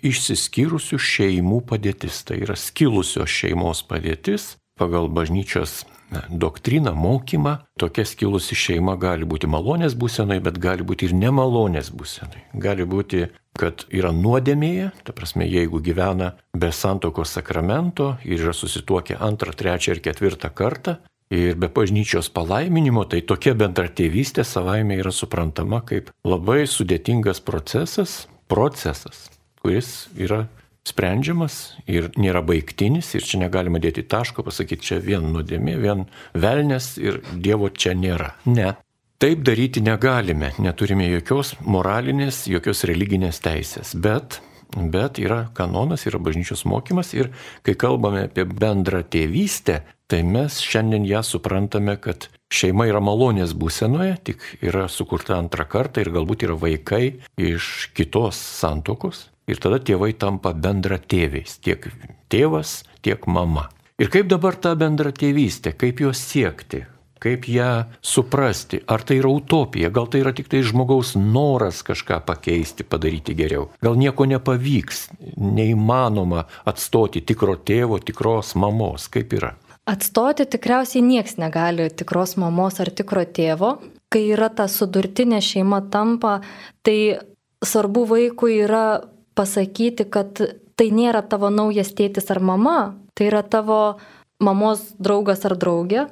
išsiskyrusių 0.07 0.99
šeimų 1.01 1.63
padėtis, 1.71 2.23
tai 2.29 2.43
yra 2.45 2.57
skilusios 2.59 3.31
šeimos 3.33 3.83
padėtis 3.89 4.55
pagal 4.77 5.09
bažnyčios 5.09 5.87
doktriną, 6.31 6.95
mokymą. 6.95 7.57
Tokia 7.79 8.05
skilusi 8.05 8.55
šeima 8.55 8.97
gali 9.01 9.27
būti 9.27 9.49
malonės 9.51 9.97
būsenai, 9.99 10.39
bet 10.45 10.61
gali 10.63 10.85
būti 10.87 11.09
ir 11.09 11.17
nemalonės 11.17 11.91
būsenai. 11.91 12.45
Gali 12.55 12.87
būti, 12.87 13.27
kad 13.59 13.87
yra 13.91 14.13
nuodėmėje, 14.13 14.93
ta 15.05 15.17
prasme, 15.17 15.49
jeigu 15.49 15.81
gyvena 15.83 16.35
be 16.55 16.71
santokos 16.73 17.35
sakramento 17.39 18.17
ir 18.25 18.39
yra 18.45 18.55
susituokę 18.55 19.17
antrą, 19.17 19.57
trečią 19.57 19.97
ir 19.97 20.05
ketvirtą 20.05 20.53
kartą, 20.55 20.99
Ir 21.35 21.57
be 21.59 21.67
bažnyčios 21.75 22.29
palaiminimo, 22.31 23.03
tai 23.11 23.19
tokia 23.27 23.57
bendratėvystė 23.59 24.45
savaime 24.47 25.01
yra 25.01 25.11
suprantama 25.11 25.81
kaip 25.83 26.13
labai 26.23 26.69
sudėtingas 26.71 27.41
procesas, 27.43 28.29
procesas, 28.47 29.27
kuris 29.59 30.07
yra 30.15 30.45
sprendžiamas 30.87 31.57
ir 31.91 32.13
nėra 32.15 32.45
baigtinis 32.47 33.11
ir 33.19 33.27
čia 33.27 33.41
negalima 33.43 33.81
dėti 33.83 34.07
taško, 34.07 34.45
pasakyti 34.47 34.91
čia 34.91 35.01
vien 35.03 35.27
nuodėmė, 35.35 35.75
vien 35.83 36.05
velnės 36.35 36.95
ir 37.03 37.19
Dievo 37.35 37.73
čia 37.75 37.97
nėra. 37.99 38.37
Ne. 38.47 38.77
Taip 39.19 39.43
daryti 39.49 39.81
negalime, 39.81 40.53
neturime 40.63 41.09
jokios 41.09 41.55
moralinės, 41.65 42.45
jokios 42.53 42.85
religinės 42.87 43.41
teisės, 43.43 43.95
bet 43.97 44.39
bet 44.75 45.21
yra 45.23 45.47
kanonas, 45.57 46.07
yra 46.09 46.21
bažnyčios 46.23 46.65
mokymas 46.69 47.13
ir 47.17 47.31
kai 47.67 47.77
kalbame 47.79 48.27
apie 48.27 48.47
bendrą 48.49 49.03
tėvystę, 49.07 49.83
tai 50.11 50.23
mes 50.27 50.59
šiandien 50.63 51.07
ją 51.07 51.23
suprantame, 51.27 51.97
kad 52.01 52.29
šeima 52.53 52.87
yra 52.91 53.01
malonės 53.03 53.55
būsenoje, 53.59 54.17
tik 54.31 54.45
yra 54.65 54.87
sukurta 54.93 55.39
antrą 55.39 55.67
kartą 55.71 56.05
ir 56.05 56.13
galbūt 56.15 56.47
yra 56.47 56.59
vaikai 56.59 57.19
iš 57.39 57.91
kitos 57.97 58.39
santokos 58.39 59.27
ir 59.51 59.63
tada 59.63 59.79
tėvai 59.83 60.13
tampa 60.19 60.53
bendra 60.55 60.99
tėviais, 60.99 61.59
tiek 61.63 61.89
tėvas, 62.33 62.83
tiek 63.03 63.27
mama. 63.31 63.69
Ir 63.97 64.11
kaip 64.13 64.29
dabar 64.29 64.59
ta 64.61 64.75
bendra 64.77 65.13
tėvystė, 65.15 65.73
kaip 65.79 66.03
jos 66.05 66.21
siekti, 66.21 66.85
kaip 67.23 67.49
ją 67.49 67.71
suprasti. 68.05 68.81
Ar 68.87 69.03
tai 69.07 69.21
yra 69.21 69.31
utopija, 69.33 69.91
gal 69.91 70.09
tai 70.11 70.23
yra 70.25 70.33
tik 70.37 70.51
tai 70.53 70.63
žmogaus 70.67 71.15
noras 71.17 71.83
kažką 71.87 72.21
pakeisti, 72.27 72.85
padaryti 72.85 73.37
geriau. 73.39 73.71
Gal 73.83 73.97
nieko 74.01 74.27
nepavyks, 74.29 75.07
neįmanoma 75.37 76.47
atstoti 76.69 77.25
tikro 77.27 77.57
tėvo, 77.57 78.01
tikros 78.03 78.55
mamos, 78.59 79.09
kaip 79.13 79.37
yra. 79.39 79.55
Atstoti 79.87 80.49
tikriausiai 80.51 81.05
nieks 81.07 81.37
negali 81.39 81.87
tikros 81.95 82.35
mamos 82.43 82.81
ar 82.83 82.91
tikro 82.91 83.23
tėvo. 83.23 83.77
Kai 84.11 84.25
yra 84.35 84.49
ta 84.51 84.67
sudurtinė 84.71 85.39
šeima 85.43 85.81
tampa, 85.91 86.41
tai 86.87 87.19
svarbu 87.65 88.05
vaikui 88.11 88.61
yra 88.65 89.01
pasakyti, 89.39 90.07
kad 90.11 90.43
tai 90.77 90.91
nėra 90.93 91.23
tavo 91.27 91.51
naujas 91.51 91.93
tėtis 91.97 92.31
ar 92.35 92.41
mama, 92.43 92.97
tai 93.15 93.31
yra 93.31 93.43
tavo 93.43 93.99
mamos 94.43 94.83
draugas 94.99 95.45
ar 95.49 95.57
draugė, 95.57 96.07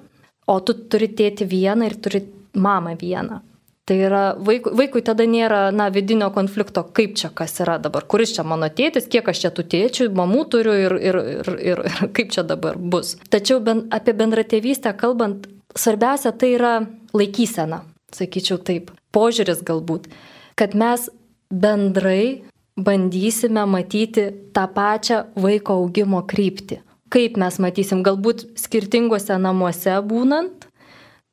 o 0.46 0.60
tu 0.60 0.76
turi 0.90 1.10
tėti 1.16 1.46
vieną 1.48 1.90
ir 1.90 1.98
turi 2.02 2.22
mamą 2.54 2.94
vieną. 3.00 3.40
Tai 3.84 3.96
yra, 4.00 4.22
vaikui, 4.40 4.72
vaikui 4.78 5.02
tada 5.04 5.26
nėra, 5.28 5.66
na, 5.76 5.90
vidinio 5.92 6.30
konflikto, 6.32 6.86
kaip 6.96 7.18
čia 7.20 7.28
kas 7.36 7.58
yra 7.60 7.76
dabar, 7.76 8.06
kuris 8.08 8.32
čia 8.32 8.40
mano 8.48 8.70
tėtis, 8.72 9.10
kiek 9.12 9.26
aš 9.28 9.42
čia 9.42 9.50
tų 9.52 9.66
tėčių, 9.74 10.06
mamų 10.16 10.44
turiu 10.54 10.76
ir, 10.86 10.94
ir, 10.96 11.18
ir, 11.34 11.50
ir, 11.72 11.82
ir 11.90 12.00
kaip 12.16 12.32
čia 12.32 12.46
dabar 12.48 12.80
bus. 12.80 13.18
Tačiau 13.28 13.60
ben, 13.64 13.84
apie 13.92 14.16
bendratėvystę 14.16 14.94
kalbant, 14.96 15.44
svarbiausia 15.76 16.32
tai 16.32 16.54
yra 16.56 16.72
laikysena, 17.12 17.82
sakyčiau 18.16 18.56
taip, 18.64 18.88
požiūris 19.12 19.60
galbūt, 19.68 20.08
kad 20.56 20.72
mes 20.72 21.10
bendrai 21.52 22.40
bandysime 22.80 23.66
matyti 23.68 24.30
tą 24.56 24.64
pačią 24.72 25.26
vaiko 25.36 25.76
augimo 25.84 26.24
kryptį 26.24 26.80
kaip 27.14 27.38
mes 27.38 27.60
matysim, 27.62 28.02
galbūt 28.06 28.48
skirtingose 28.58 29.36
namuose 29.38 29.94
būnant, 30.08 30.66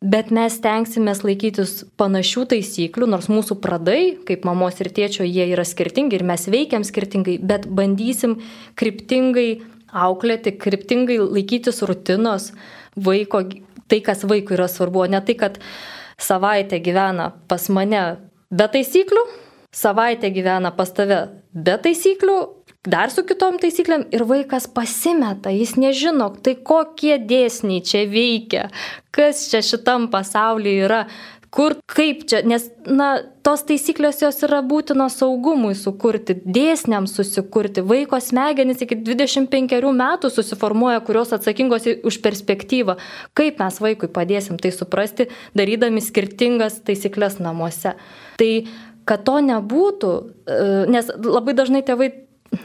bet 0.02 0.30
mes 0.34 0.58
tenksimės 0.62 1.24
laikytis 1.26 1.74
panašių 1.98 2.46
taisyklių, 2.54 3.10
nors 3.10 3.30
mūsų 3.32 3.58
pradai, 3.64 4.02
kaip 4.28 4.46
mamos 4.50 4.80
ir 4.82 4.92
tėčio, 4.94 5.26
jie 5.26 5.48
yra 5.54 5.66
skirtingi 5.66 6.18
ir 6.18 6.26
mes 6.26 6.48
veikiam 6.50 6.86
skirtingai, 6.86 7.38
bet 7.42 7.68
bandysim 7.70 8.38
kryptingai 8.78 9.50
auklėti, 9.92 10.56
kryptingai 10.62 11.20
laikytis 11.22 11.82
rutinos 11.86 12.52
vaiko, 12.96 13.44
tai 13.90 14.02
kas 14.06 14.26
vaikui 14.26 14.58
yra 14.58 14.70
svarbu, 14.72 15.06
ne 15.12 15.22
tai, 15.26 15.38
kad 15.38 15.60
savaitę 16.22 16.80
gyvena 16.82 17.32
pas 17.50 17.68
mane 17.74 18.04
be 18.54 18.68
taisyklių, 18.74 19.26
savaitę 19.74 20.30
gyvena 20.34 20.74
pas 20.76 20.94
tave 20.94 21.24
be 21.54 21.78
taisyklių, 21.84 22.38
dar 22.88 23.12
su 23.14 23.24
kitom 23.28 23.60
taisyklėm 23.62 24.08
ir 24.14 24.26
vaikas 24.30 24.66
pasimeta, 24.74 25.52
jis 25.54 25.76
nežino, 25.78 26.32
tai 26.42 26.56
kokie 26.58 27.20
dėsniai 27.20 27.84
čia 27.86 28.08
veikia, 28.10 28.70
kas 29.14 29.46
čia 29.52 29.62
šitam 29.66 30.10
pasaulyje 30.14 30.88
yra, 30.88 31.04
kur, 31.54 31.76
kaip 31.92 32.24
čia, 32.32 32.40
nes, 32.48 32.66
na, 32.88 33.12
tos 33.46 33.66
taisyklės 33.68 34.22
jos 34.24 34.40
yra 34.48 34.62
būtinos 34.66 35.20
saugumui 35.20 35.76
sukurti, 35.78 36.38
dėsniams 36.42 37.14
susikurti. 37.18 37.84
Vaiko 37.86 38.18
smegenys 38.24 38.82
iki 38.86 38.98
25 39.04 39.92
metų 40.00 40.32
susiformuoja, 40.32 41.04
kurios 41.06 41.36
atsakingos 41.36 41.90
už 42.08 42.22
perspektyvą. 42.24 42.96
Kaip 43.38 43.60
mes 43.62 43.82
vaikui 43.84 44.10
padėsim 44.10 44.58
tai 44.62 44.72
suprasti, 44.74 45.28
darydami 45.58 46.02
skirtingas 46.02 46.80
taisyklės 46.88 47.38
namuose. 47.44 47.98
Tai 48.40 48.52
kad 49.06 49.28
to 49.28 49.40
nebūtų, 49.44 50.12
e, 50.48 50.60
nes 50.94 51.10
labai 51.20 51.58
dažnai 51.58 51.84
tėvai 51.84 52.14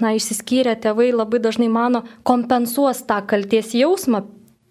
na, 0.01 0.15
išsiskyrę 0.17 0.77
tėvai 0.83 1.13
labai 1.15 1.41
dažnai 1.43 1.69
mano, 1.73 2.03
kompensuos 2.27 3.05
tą 3.09 3.21
kalties 3.31 3.75
jausmą, 3.77 4.25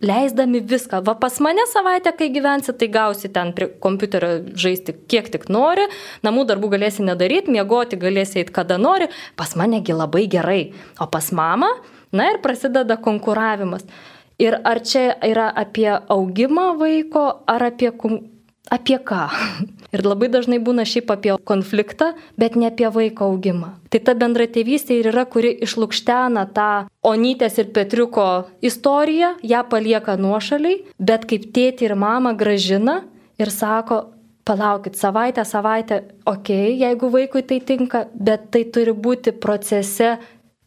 leisdami 0.06 0.62
viską. 0.62 1.02
Va 1.06 1.16
pas 1.16 1.40
mane 1.40 1.64
savaitę, 1.72 2.12
kai 2.18 2.30
gyvensi, 2.34 2.74
tai 2.78 2.90
gausi 2.92 3.32
ten 3.34 3.54
prie 3.56 3.70
kompiuterio 3.82 4.32
žaisti 4.60 4.96
kiek 5.12 5.30
tik 5.34 5.48
nori, 5.50 5.88
namų 6.26 6.46
darbų 6.52 6.74
galėsi 6.76 7.06
nedaryti, 7.06 7.54
miegoti 7.56 8.00
galėsi 8.00 8.42
eiti 8.44 8.56
kada 8.56 8.78
nori, 8.82 9.10
pas 9.40 9.56
manegi 9.56 9.96
labai 9.96 10.26
gerai. 10.32 10.74
O 11.00 11.08
pas 11.12 11.32
mamą, 11.32 11.72
na 12.12 12.34
ir 12.34 12.42
prasideda 12.44 13.00
konkuravimas. 13.02 13.88
Ir 14.42 14.58
ar 14.68 14.82
čia 14.84 15.14
yra 15.24 15.48
apie 15.56 15.90
augimą 15.96 16.74
vaiko, 16.80 17.28
ar 17.48 17.72
apie 17.72 17.94
apie 18.70 19.00
ką. 19.00 19.30
Ir 19.96 20.04
labai 20.04 20.28
dažnai 20.34 20.60
būna 20.60 20.84
šiaip 20.88 21.14
apie 21.14 21.36
konfliktą, 21.48 22.12
bet 22.42 22.58
ne 22.60 22.68
apie 22.68 22.90
vaiko 22.92 23.30
augimą. 23.32 23.72
Tai 23.94 24.02
ta 24.04 24.16
bendra 24.20 24.48
tėvystė 24.52 25.00
ir 25.00 25.12
yra, 25.14 25.24
kuri 25.30 25.54
išlūkštena 25.64 26.44
tą 26.56 26.70
Onytės 27.06 27.60
ir 27.62 27.72
Petriuko 27.72 28.28
istoriją, 28.66 29.36
ją 29.46 29.62
palieka 29.72 30.18
nuošaliai, 30.20 30.82
bet 31.00 31.30
kaip 31.30 31.48
tėti 31.56 31.88
ir 31.88 31.96
mama 31.96 32.34
gražina 32.36 33.04
ir 33.40 33.52
sako, 33.54 34.02
palaukit, 34.46 34.98
savaitę, 34.98 35.46
savaitę, 35.46 36.04
okei, 36.26 36.76
okay, 36.76 36.80
jeigu 36.84 37.10
vaikui 37.10 37.42
tai 37.50 37.60
tinka, 37.66 38.06
bet 38.14 38.52
tai 38.54 38.66
turi 38.70 38.94
būti 38.94 39.34
procese 39.42 40.18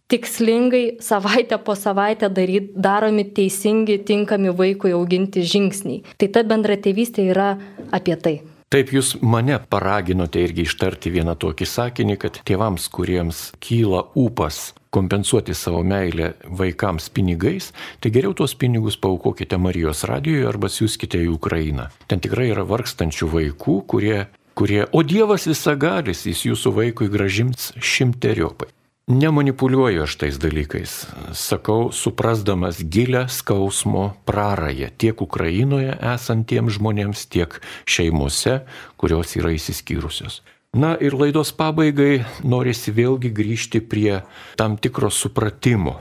tikslingai 0.08 0.98
savaitę 1.00 1.58
po 1.58 1.76
savaitę 1.76 2.30
daryt, 2.30 2.72
daromi 2.74 3.24
teisingi, 3.24 3.98
tinkami 4.08 4.50
vaikui 4.56 4.94
auginti 4.96 5.44
žingsniai. 5.44 6.02
Tai 6.18 6.28
ta 6.32 6.42
bendra 6.48 6.78
tėvystė 6.80 7.28
yra 7.34 7.50
apie 7.92 8.16
tai. 8.16 8.38
Taip 8.68 8.90
jūs 8.92 9.14
mane 9.24 9.54
paraginote 9.72 10.42
irgi 10.44 10.66
ištarti 10.68 11.08
vieną 11.14 11.38
tokį 11.40 11.64
sakinį, 11.64 12.16
kad 12.20 12.34
tėvams, 12.44 12.90
kuriems 12.92 13.38
kyla 13.64 14.02
ūpas 14.12 14.74
kompensuoti 14.92 15.56
savo 15.56 15.80
meilę 15.80 16.34
vaikams 16.60 17.08
pinigais, 17.16 17.70
tai 18.00 18.12
geriau 18.12 18.36
tuos 18.36 18.52
pinigus 18.60 19.00
paukokite 19.00 19.56
Marijos 19.56 20.04
radijoje 20.08 20.44
arba 20.52 20.68
siūskite 20.68 21.20
į 21.24 21.32
Ukrainą. 21.38 21.88
Ten 22.12 22.20
tikrai 22.20 22.50
yra 22.52 22.68
vargstančių 22.68 23.32
vaikų, 23.38 23.80
kurie, 23.88 24.26
kurie 24.52 24.84
o 24.92 25.00
Dievas 25.00 25.48
visagalis, 25.48 26.26
jis 26.28 26.44
jūsų 26.50 26.74
vaikui 26.82 27.08
gražims 27.12 27.72
šimteriopai. 27.80 28.68
Nemanipuliuoju 29.08 30.02
aš 30.04 30.16
tais 30.20 30.38
dalykais. 30.38 31.06
Sakau, 31.32 31.88
suprasdamas 31.92 32.82
gilę 32.84 33.24
skausmo 33.28 34.12
prarąją 34.28 34.90
tiek 35.00 35.22
Ukrainoje 35.24 35.94
esantiems 36.14 36.76
žmonėms, 36.76 37.24
tiek 37.32 37.56
šeimose, 37.88 38.60
kurios 39.00 39.32
yra 39.40 39.54
įsiskyrusios. 39.56 40.42
Na 40.76 40.92
ir 41.00 41.16
laidos 41.16 41.54
pabaigai 41.56 42.26
norisi 42.44 42.92
vėlgi 42.92 43.32
grįžti 43.32 43.80
prie 43.80 44.20
tam 44.60 44.76
tikro 44.76 45.08
supratimo. 45.08 45.96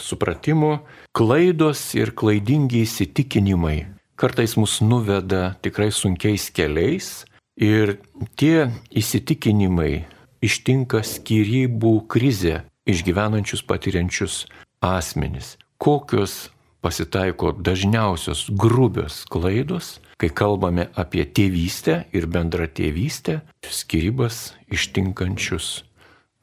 Supratimo, 0.00 0.80
klaidos 1.12 1.92
ir 1.96 2.16
klaidingi 2.16 2.82
įsitikinimai 2.88 3.96
kartais 4.16 4.56
mus 4.56 4.80
nuveda 4.80 5.54
tikrai 5.60 5.90
sunkiais 5.92 6.48
keliais 6.56 7.26
ir 7.60 7.98
tie 8.40 8.70
įsitikinimai 8.88 10.06
ištinka 10.44 11.02
skirybų 11.06 11.94
krizę 12.10 12.64
išgyvenančius 12.86 13.62
patiriančius 13.66 14.44
asmenis. 14.84 15.56
Kokios 15.78 16.48
pasitaiko 16.80 17.52
dažniausios 17.52 18.46
grubios 18.50 19.24
klaidos, 19.28 19.98
kai 20.16 20.30
kalbame 20.30 20.86
apie 20.96 21.26
tėvystę 21.26 22.04
ir 22.16 22.28
bendrą 22.30 22.68
tėvystę, 22.70 23.40
skirybas 23.66 24.54
ištinkančius 24.72 25.82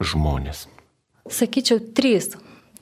žmonės. 0.04 0.66
Sakyčiau, 1.30 1.80
trys. 1.96 2.34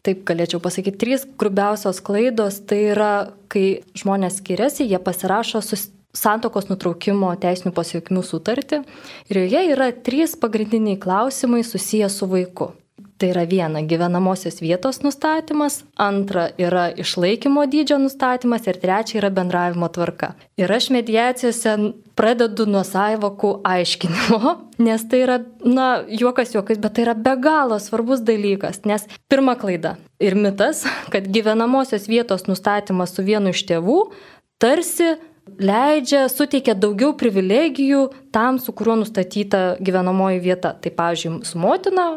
Taip 0.02 0.24
galėčiau 0.26 0.58
pasakyti, 0.58 0.98
trys 0.98 1.24
grubiausios 1.38 2.00
klaidos 2.02 2.58
tai 2.66 2.80
yra, 2.90 3.12
kai 3.46 3.84
žmonės 3.94 4.40
skiriasi, 4.40 4.88
jie 4.90 4.98
pasirašo 4.98 5.62
sus, 5.62 5.86
santokos 6.16 6.68
nutraukimo 6.70 7.32
teisinių 7.40 7.72
pasiekmių 7.76 8.22
sutartį 8.26 8.82
ir 9.32 9.42
joje 9.44 9.64
yra 9.72 9.90
trys 10.04 10.36
pagrindiniai 10.38 11.00
klausimai 11.00 11.64
susiję 11.64 12.10
su 12.12 12.28
vaiku. 12.28 12.72
Tai 13.22 13.28
yra 13.30 13.44
viena 13.46 13.78
gyvenamosios 13.86 14.56
vietos 14.58 14.98
nustatymas, 15.04 15.84
antra 15.94 16.48
yra 16.58 16.88
išlaikymo 16.98 17.62
dydžio 17.70 18.00
nustatymas 18.02 18.66
ir 18.66 18.80
trečia 18.82 19.20
yra 19.20 19.30
bendravimo 19.30 19.86
tvarka. 19.94 20.32
Ir 20.58 20.72
aš 20.74 20.88
mediacijose 20.90 21.76
pradedu 22.18 22.66
nuo 22.66 22.82
savokų 22.84 23.52
aiškinimo, 23.62 24.56
nes 24.86 25.06
tai 25.06 25.22
yra, 25.22 25.38
na, 25.62 25.88
juokas 26.10 26.56
juokas, 26.56 26.82
bet 26.82 26.98
tai 26.98 27.06
yra 27.06 27.14
be 27.14 27.36
galo 27.38 27.78
svarbus 27.78 28.24
dalykas, 28.26 28.82
nes 28.90 29.06
pirma 29.30 29.54
klaida 29.60 29.96
ir 30.18 30.34
mitas, 30.34 30.82
kad 31.14 31.30
gyvenamosios 31.30 32.10
vietos 32.10 32.48
nustatymas 32.50 33.14
su 33.14 33.22
vienu 33.22 33.54
iš 33.54 33.62
tėvų 33.70 34.00
tarsi 34.62 35.14
leidžia, 35.58 36.26
suteikia 36.32 36.74
daugiau 36.78 37.14
privilegijų 37.18 38.08
tam, 38.34 38.58
su 38.62 38.74
kuriuo 38.76 39.00
nustatyta 39.02 39.62
gyvenamoji 39.82 40.42
vieta. 40.42 40.74
Tai, 40.82 40.92
pavyzdžiui, 40.98 41.40
su 41.46 41.60
motina 41.62 42.10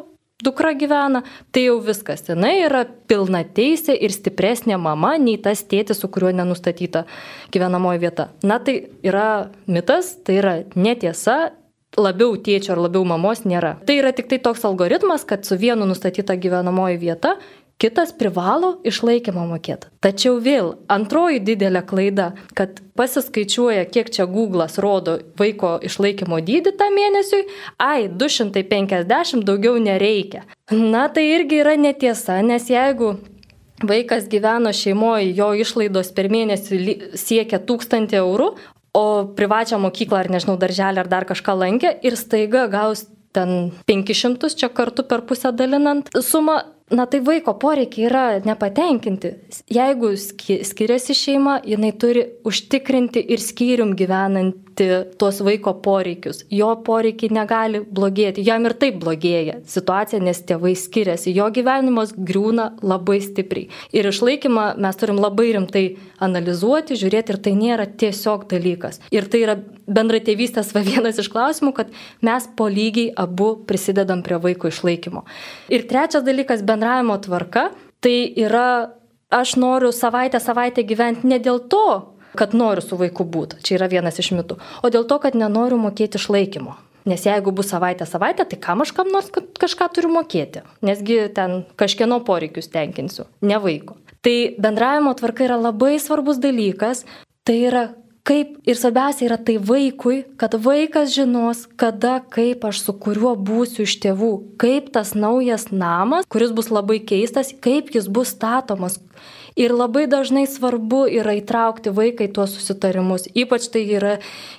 dukra 0.43 0.73
gyvena, 0.75 1.23
tai 1.51 1.65
jau 1.69 1.79
viskas. 1.83 2.25
Jinai 2.27 2.55
yra 2.65 2.83
pilna 3.09 3.43
teisė 3.57 3.95
ir 3.95 4.13
stipresnė 4.13 4.77
mama 4.81 5.15
nei 5.21 5.38
tas 5.41 5.63
tėtis, 5.63 6.01
su 6.01 6.09
kuriuo 6.11 6.33
nenustatyta 6.35 7.05
gyvenamoji 7.55 8.03
vieta. 8.03 8.29
Na 8.43 8.59
tai 8.59 8.81
yra 9.05 9.51
mitas, 9.67 10.15
tai 10.23 10.41
yra 10.41 10.57
netiesa. 10.75 11.53
Labiau 11.95 12.33
tėčio 12.43 12.73
ar 12.73 12.81
labiau 12.83 13.05
mamos 13.07 13.45
nėra. 13.47 13.77
Tai 13.88 13.95
yra 13.95 14.09
tik 14.11 14.27
tai 14.27 14.41
toks 14.43 14.65
algoritmas, 14.67 15.23
kad 15.23 15.45
su 15.47 15.55
vienu 15.55 15.85
nustatyta 15.88 16.35
gyvenamoji 16.35 16.99
vieta 16.99 17.38
kitas 17.81 18.13
privalo 18.15 18.75
išlaikymą 18.88 19.45
mokėti. 19.49 19.89
Tačiau 20.03 20.39
vėl 20.43 20.73
antroji 20.91 21.41
didelė 21.43 21.81
klaida, 21.88 22.31
kad 22.57 22.79
pasiskaičiuoja, 22.97 23.85
kiek 23.91 24.11
čia 24.13 24.27
Google'as 24.31 24.79
rodo 24.81 25.17
vaiko 25.39 25.75
išlaikymo 25.83 26.39
dydį 26.45 26.75
tą 26.79 26.89
mėnesiui, 26.95 27.45
ai, 27.81 28.07
250 28.09 29.45
daugiau 29.47 29.79
nereikia. 29.81 30.45
Na 30.71 31.07
tai 31.09 31.27
irgi 31.35 31.61
yra 31.63 31.75
netiesa, 31.79 32.39
nes 32.41 32.69
jeigu 32.71 33.17
vaikas 33.83 34.29
gyveno 34.31 34.71
šeimoje, 34.73 35.33
jo 35.35 35.51
išlaidos 35.59 36.13
per 36.15 36.31
mėnesį 36.31 36.79
siekia 37.19 37.59
1000 37.59 38.15
eurų, 38.21 38.53
o 38.95 39.07
privačią 39.35 39.81
mokyklą 39.83 40.23
ar 40.23 40.31
nežinau, 40.31 40.55
darželį 40.59 41.03
ar 41.03 41.11
dar 41.11 41.27
kažką 41.27 41.57
lankė 41.59 41.91
ir 42.07 42.15
staiga 42.15 42.69
gaus 42.71 43.03
ten 43.35 43.73
500 43.89 44.55
čia 44.55 44.69
kartu 44.71 45.03
per 45.03 45.25
pusę 45.27 45.51
dalinant 45.51 46.07
sumą, 46.23 46.61
na 46.91 47.06
tai 47.06 47.19
vaiko 47.26 47.54
poreikiai 47.62 48.08
yra 48.10 48.26
nepatenkinti. 48.45 49.32
Jeigu 49.74 50.12
skiriasi 50.17 51.15
šeima, 51.17 51.60
jinai 51.65 51.91
turi 51.98 52.26
užtikrinti 52.45 53.24
ir 53.34 53.41
skyrium 53.41 53.95
gyvenant 53.98 54.64
atitikti 54.75 55.17
tuos 55.17 55.41
vaiko 55.43 55.73
poreikius. 55.73 56.45
Jo 56.51 56.75
poreikiai 56.75 57.33
negali 57.33 57.79
blogėti, 57.79 58.43
jam 58.45 58.65
ir 58.65 58.73
taip 58.73 58.99
blogėja 58.99 59.61
situacija, 59.65 60.19
nes 60.19 60.41
tėvai 60.41 60.75
skiriasi, 60.75 61.33
jo 61.33 61.49
gyvenimas 61.49 62.13
griūna 62.15 62.77
labai 62.81 63.21
stipriai. 63.21 63.69
Ir 63.93 64.05
išlaikymą 64.05 64.77
mes 64.77 64.95
turim 64.95 65.17
labai 65.17 65.53
rimtai 65.53 65.97
analizuoti, 66.19 66.95
žiūrėti 66.95 67.33
ir 67.33 67.38
tai 67.38 67.53
nėra 67.55 67.85
tiesiog 67.88 68.47
dalykas. 68.49 68.99
Ir 69.11 69.27
tai 69.27 69.43
yra 69.43 69.57
bendra 69.88 70.19
tėvystės 70.19 70.73
va 70.73 70.81
vienas 70.81 71.19
iš 71.19 71.29
klausimų, 71.29 71.73
kad 71.73 71.88
mes 72.21 72.47
po 72.55 72.67
lygiai 72.67 73.13
abu 73.15 73.55
prisidedam 73.65 74.23
prie 74.23 74.38
vaiko 74.38 74.67
išlaikymo. 74.67 75.25
Ir 75.69 75.88
trečias 75.88 76.23
dalykas- 76.23 76.63
bendravimo 76.69 77.17
tvarka. 77.17 77.71
Tai 78.01 78.33
yra 78.38 78.91
aš 79.31 79.55
noriu 79.55 79.91
savaitę 79.91 80.39
savaitę 80.39 80.83
gyventi 80.83 81.25
ne 81.25 81.39
dėl 81.39 81.59
to, 81.69 82.14
kad 82.38 82.56
noriu 82.58 82.84
su 82.84 82.98
vaiku 83.00 83.26
būti. 83.26 83.62
Čia 83.65 83.80
yra 83.80 83.89
vienas 83.91 84.19
iš 84.21 84.32
mitų. 84.38 84.60
O 84.84 84.91
dėl 84.93 85.08
to, 85.10 85.19
kad 85.24 85.38
nenoriu 85.38 85.80
mokėti 85.82 86.19
išlaikymo. 86.21 86.76
Nes 87.06 87.26
jeigu 87.28 87.54
bus 87.54 87.69
savaitę 87.69 88.08
savaitę, 88.10 88.48
tai 88.50 88.58
kam 88.58 88.82
aš 88.82 88.91
kam 88.98 89.12
nors 89.13 89.30
kažką 89.34 89.91
turiu 89.93 90.10
mokėti. 90.15 90.63
Nesgi 90.86 91.19
ten 91.38 91.62
kažkieno 91.78 92.17
poreikius 92.26 92.71
tenkinsiu, 92.74 93.28
ne 93.45 93.60
vaiko. 93.62 94.00
Tai 94.26 94.38
bendravimo 94.58 95.13
tvarka 95.13 95.45
yra 95.45 95.60
labai 95.62 96.00
svarbus 96.02 96.41
dalykas. 96.41 97.04
Tai 97.45 97.60
yra 97.62 97.84
kaip 98.26 98.56
ir 98.65 98.78
svarbiausia 98.80 99.28
yra 99.28 99.38
tai 99.38 99.60
vaikui, 99.62 100.24
kad 100.41 100.58
vaikas 100.58 101.13
žinos, 101.13 101.65
kada, 101.78 102.17
kaip 102.34 102.65
aš 102.65 102.82
su 102.88 102.95
kuriuo 102.98 103.36
būsiu 103.38 103.86
iš 103.86 104.00
tėvų, 104.02 104.32
kaip 104.62 104.89
tas 104.95 105.13
naujas 105.13 105.69
namas, 105.69 106.26
kuris 106.32 106.54
bus 106.58 106.71
labai 106.74 106.98
keistas, 107.06 107.54
kaip 107.54 107.93
jis 107.93 108.10
bus 108.10 108.34
statomas, 108.34 108.98
Ir 109.55 109.71
labai 109.71 110.03
dažnai 110.11 110.43
svarbu 110.51 111.05
yra 111.07 111.37
įtraukti 111.39 111.93
vaiką 111.95 112.25
į 112.27 112.33
tuos 112.35 112.57
susitarimus. 112.57 113.29
Ypač 113.39 113.69
tai 113.71 113.85
yra, 113.87 114.17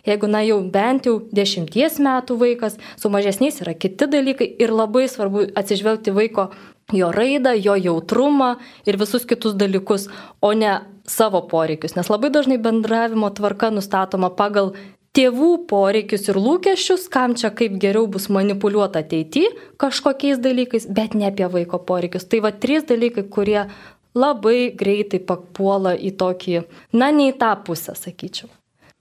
jeigu, 0.09 0.30
na 0.32 0.40
jau 0.46 0.62
bent 0.72 1.04
jau 1.04 1.18
dešimties 1.37 1.98
metų 2.00 2.38
vaikas, 2.40 2.78
su 2.96 3.12
mažesniais 3.12 3.61
yra 3.61 3.76
kiti 3.76 4.09
dalykai 4.09 4.48
ir 4.56 4.72
labai 4.72 5.04
svarbu 5.12 5.50
atsižvelgti 5.52 6.16
vaiko 6.16 6.48
jo 6.96 7.11
raidą, 7.12 7.52
jo 7.61 7.76
jautrumą 7.76 8.54
ir 8.88 8.96
visus 8.96 9.28
kitus 9.28 9.59
dalykus, 9.61 10.09
o 10.40 10.54
ne 10.56 10.78
savo 11.04 11.42
poreikius. 11.44 11.96
Nes 11.98 12.09
labai 12.09 12.32
dažnai 12.32 12.56
bendravimo 12.62 13.28
tvarka 13.37 13.68
nustatoma 13.74 14.30
pagal 14.32 14.72
tėvų 15.16 15.50
poreikius 15.70 16.28
ir 16.28 16.38
lūkesčius, 16.40 17.06
kam 17.12 17.35
čia 17.38 17.50
kaip 17.56 17.78
geriau 17.80 18.09
bus 18.11 18.28
manipuliuota 18.32 19.00
ateityje 19.04 19.52
kažkokiais 19.80 20.40
dalykais, 20.44 20.88
bet 20.92 21.16
ne 21.16 21.30
apie 21.30 21.48
vaiko 21.52 21.80
poreikius. 21.88 22.26
Tai 22.28 22.42
va 22.44 22.52
trys 22.52 22.85
dalykai, 22.88 23.24
kurie 23.32 23.62
labai 24.16 24.72
greitai 24.76 25.20
papuola 25.20 25.94
į 25.96 26.16
tokį, 26.20 26.62
na, 26.96 27.12
ne 27.12 27.31
į 27.31 27.37
tą 27.40 27.52
pusę, 27.66 27.96
sakyčiau. 27.98 28.50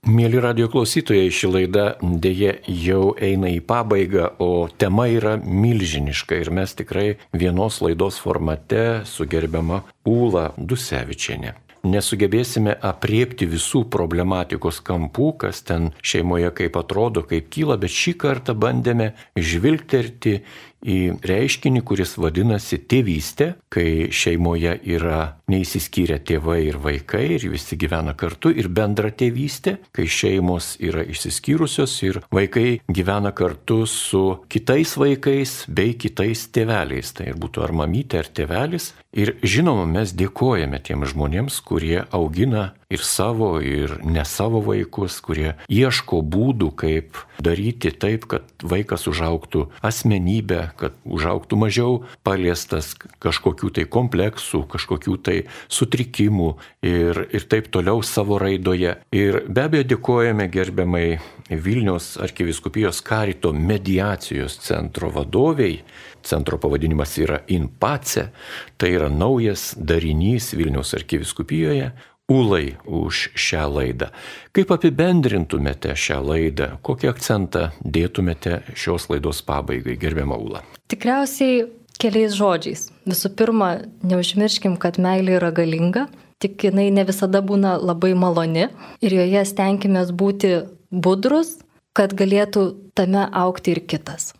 Mėly 0.06 0.38
radio 0.38 0.68
klausytojai, 0.70 1.32
ši 1.34 1.48
laida 1.50 1.86
dėje 1.98 2.52
jau 2.84 3.08
eina 3.18 3.50
į 3.50 3.58
pabaigą, 3.66 4.28
o 4.38 4.68
tema 4.78 5.08
yra 5.10 5.34
milžiniška 5.42 6.38
ir 6.44 6.52
mes 6.54 6.76
tikrai 6.78 7.08
vienos 7.34 7.80
laidos 7.82 8.20
formate 8.22 9.02
su 9.10 9.26
gerbiama 9.26 9.82
Ūla 10.06 10.52
Dusevičiane 10.54 11.56
nesugebėsime 11.86 12.74
apriepti 12.84 13.46
visų 13.48 13.84
problematikos 13.92 14.80
kampų, 14.86 15.30
kas 15.42 15.62
ten 15.66 15.90
šeimoje 16.02 16.52
kaip 16.60 16.78
atrodo, 16.80 17.24
kaip 17.26 17.50
kyla, 17.52 17.78
bet 17.80 17.94
šį 17.94 18.16
kartą 18.22 18.56
bandėme 18.58 19.12
žvilgterti 19.36 20.40
į 20.84 21.16
reiškinį, 21.26 21.82
kuris 21.86 22.16
vadinasi 22.20 22.78
tėvystė, 22.88 23.52
kai 23.72 24.08
šeimoje 24.14 24.76
yra 24.96 25.36
neįsiskyrę 25.50 26.18
tėvai 26.26 26.60
ir 26.66 26.78
vaikai 26.82 27.24
ir 27.36 27.46
visi 27.52 27.78
gyvena 27.78 28.16
kartu, 28.18 28.50
ir 28.50 28.68
bendra 28.72 29.12
tėvystė, 29.14 29.76
kai 29.94 30.06
šeimos 30.10 30.74
yra 30.82 31.04
išsiskyrusios 31.06 31.96
ir 32.06 32.20
vaikai 32.34 32.80
gyvena 32.88 33.32
kartu 33.36 33.84
su 33.90 34.24
kitais 34.52 34.96
vaikais 35.00 35.64
bei 35.68 35.94
kitais 35.98 36.46
tėveliais. 36.54 37.14
Tai 37.16 37.30
ir 37.30 37.38
būtų 37.40 37.66
ar 37.66 37.74
mamytė, 37.82 38.22
ar 38.22 38.32
tėvelis. 38.40 38.92
Ir 39.16 39.36
žinoma, 39.40 39.86
mes 39.88 40.12
dėkojame 40.16 40.82
tiem 40.84 41.06
žmonėms, 41.08 41.62
kurie 41.64 42.02
augina 42.14 42.72
ir 42.90 43.02
savo, 43.02 43.56
ir 43.60 43.98
ne 44.04 44.24
savo 44.24 44.60
vaikus, 44.62 45.18
kurie 45.24 45.56
ieško 45.72 46.20
būdų, 46.22 46.70
kaip 46.78 47.18
daryti 47.42 47.90
taip, 47.90 48.28
kad 48.30 48.46
vaikas 48.62 49.08
užauktų 49.10 49.66
asmenybę, 49.86 50.60
kad 50.78 50.94
užauktų 51.04 51.58
mažiau 51.58 51.98
paliestas 52.26 52.94
kažkokių 53.22 53.72
tai 53.78 53.86
kompleksų, 53.90 54.62
kažkokių 54.70 55.16
tai 55.18 55.36
sutrikimų 55.66 56.52
ir, 56.86 57.24
ir 57.34 57.48
taip 57.50 57.70
toliau 57.74 58.04
savo 58.06 58.38
raidoje. 58.42 58.96
Ir 59.14 59.42
be 59.48 59.66
abejo 59.66 59.90
dėkojame 59.96 60.48
gerbiamai 60.52 61.06
Vilnius 61.50 62.14
arkiviskupijos 62.22 63.02
karito 63.06 63.52
mediacijos 63.52 64.60
centro 64.62 65.10
vadoviai. 65.14 65.80
Centro 66.26 66.58
pavadinimas 66.58 67.12
yra 67.22 67.36
INPACE, 67.54 68.30
tai 68.74 68.88
yra 68.96 69.06
naujas 69.06 69.76
darinys 69.78 70.56
Vilniaus 70.58 70.90
arkiviskupijoje, 70.98 71.92
Ulai 72.26 72.74
už 72.82 73.30
šią 73.38 73.68
laidą. 73.70 74.08
Kaip 74.50 74.72
apibendrintumėte 74.74 75.92
šią 75.94 76.16
laidą, 76.26 76.66
kokį 76.82 77.12
akcentą 77.12 77.68
dėtumėte 77.86 78.64
šios 78.74 79.06
laidos 79.12 79.44
pabaigai, 79.46 79.94
gerbiama 79.94 80.34
Ula? 80.34 80.64
Tikriausiai 80.90 81.68
keliais 82.02 82.34
žodžiais. 82.34 82.88
Visų 83.06 83.30
pirma, 83.38 83.68
neužmirškim, 84.02 84.74
kad 84.74 84.98
meilė 84.98 85.36
yra 85.38 85.52
galinga, 85.54 86.08
tik 86.42 86.66
jinai 86.66 86.88
ne 86.90 87.04
visada 87.06 87.44
būna 87.46 87.76
labai 87.78 88.10
maloni 88.18 88.66
ir 88.98 89.16
joje 89.20 89.44
stenkimės 89.46 90.10
būti 90.10 90.56
budrus, 90.90 91.60
kad 91.94 92.10
galėtų 92.10 92.72
tame 92.98 93.22
aukti 93.30 93.76
ir 93.76 93.84
kitas. 93.86 94.32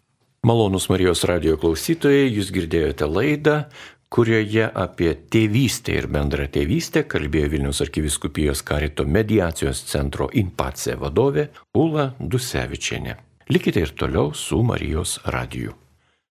Malonus 0.47 0.85
Marijos 0.91 1.25
radio 1.27 1.57
klausytojai, 1.59 2.29
jūs 2.31 2.53
girdėjote 2.55 3.07
laidą, 3.11 3.55
kurioje 4.09 4.69
apie 4.75 5.13
tėvystę 5.33 5.97
ir 6.01 6.11
bendrą 6.13 6.47
tėvystę 6.53 7.05
kalbėjo 7.11 7.53
Vilnius 7.55 7.83
arkiviskupijos 7.85 8.63
karito 8.67 9.07
mediacijos 9.07 9.83
centro 9.91 10.29
Inpace 10.33 10.97
vadovė 11.01 11.49
Ula 11.75 12.13
Dusevičiane. 12.21 13.17
Likite 13.51 13.83
ir 13.87 13.95
toliau 13.99 14.33
su 14.35 14.63
Marijos 14.67 15.21
radiju. 15.25 15.86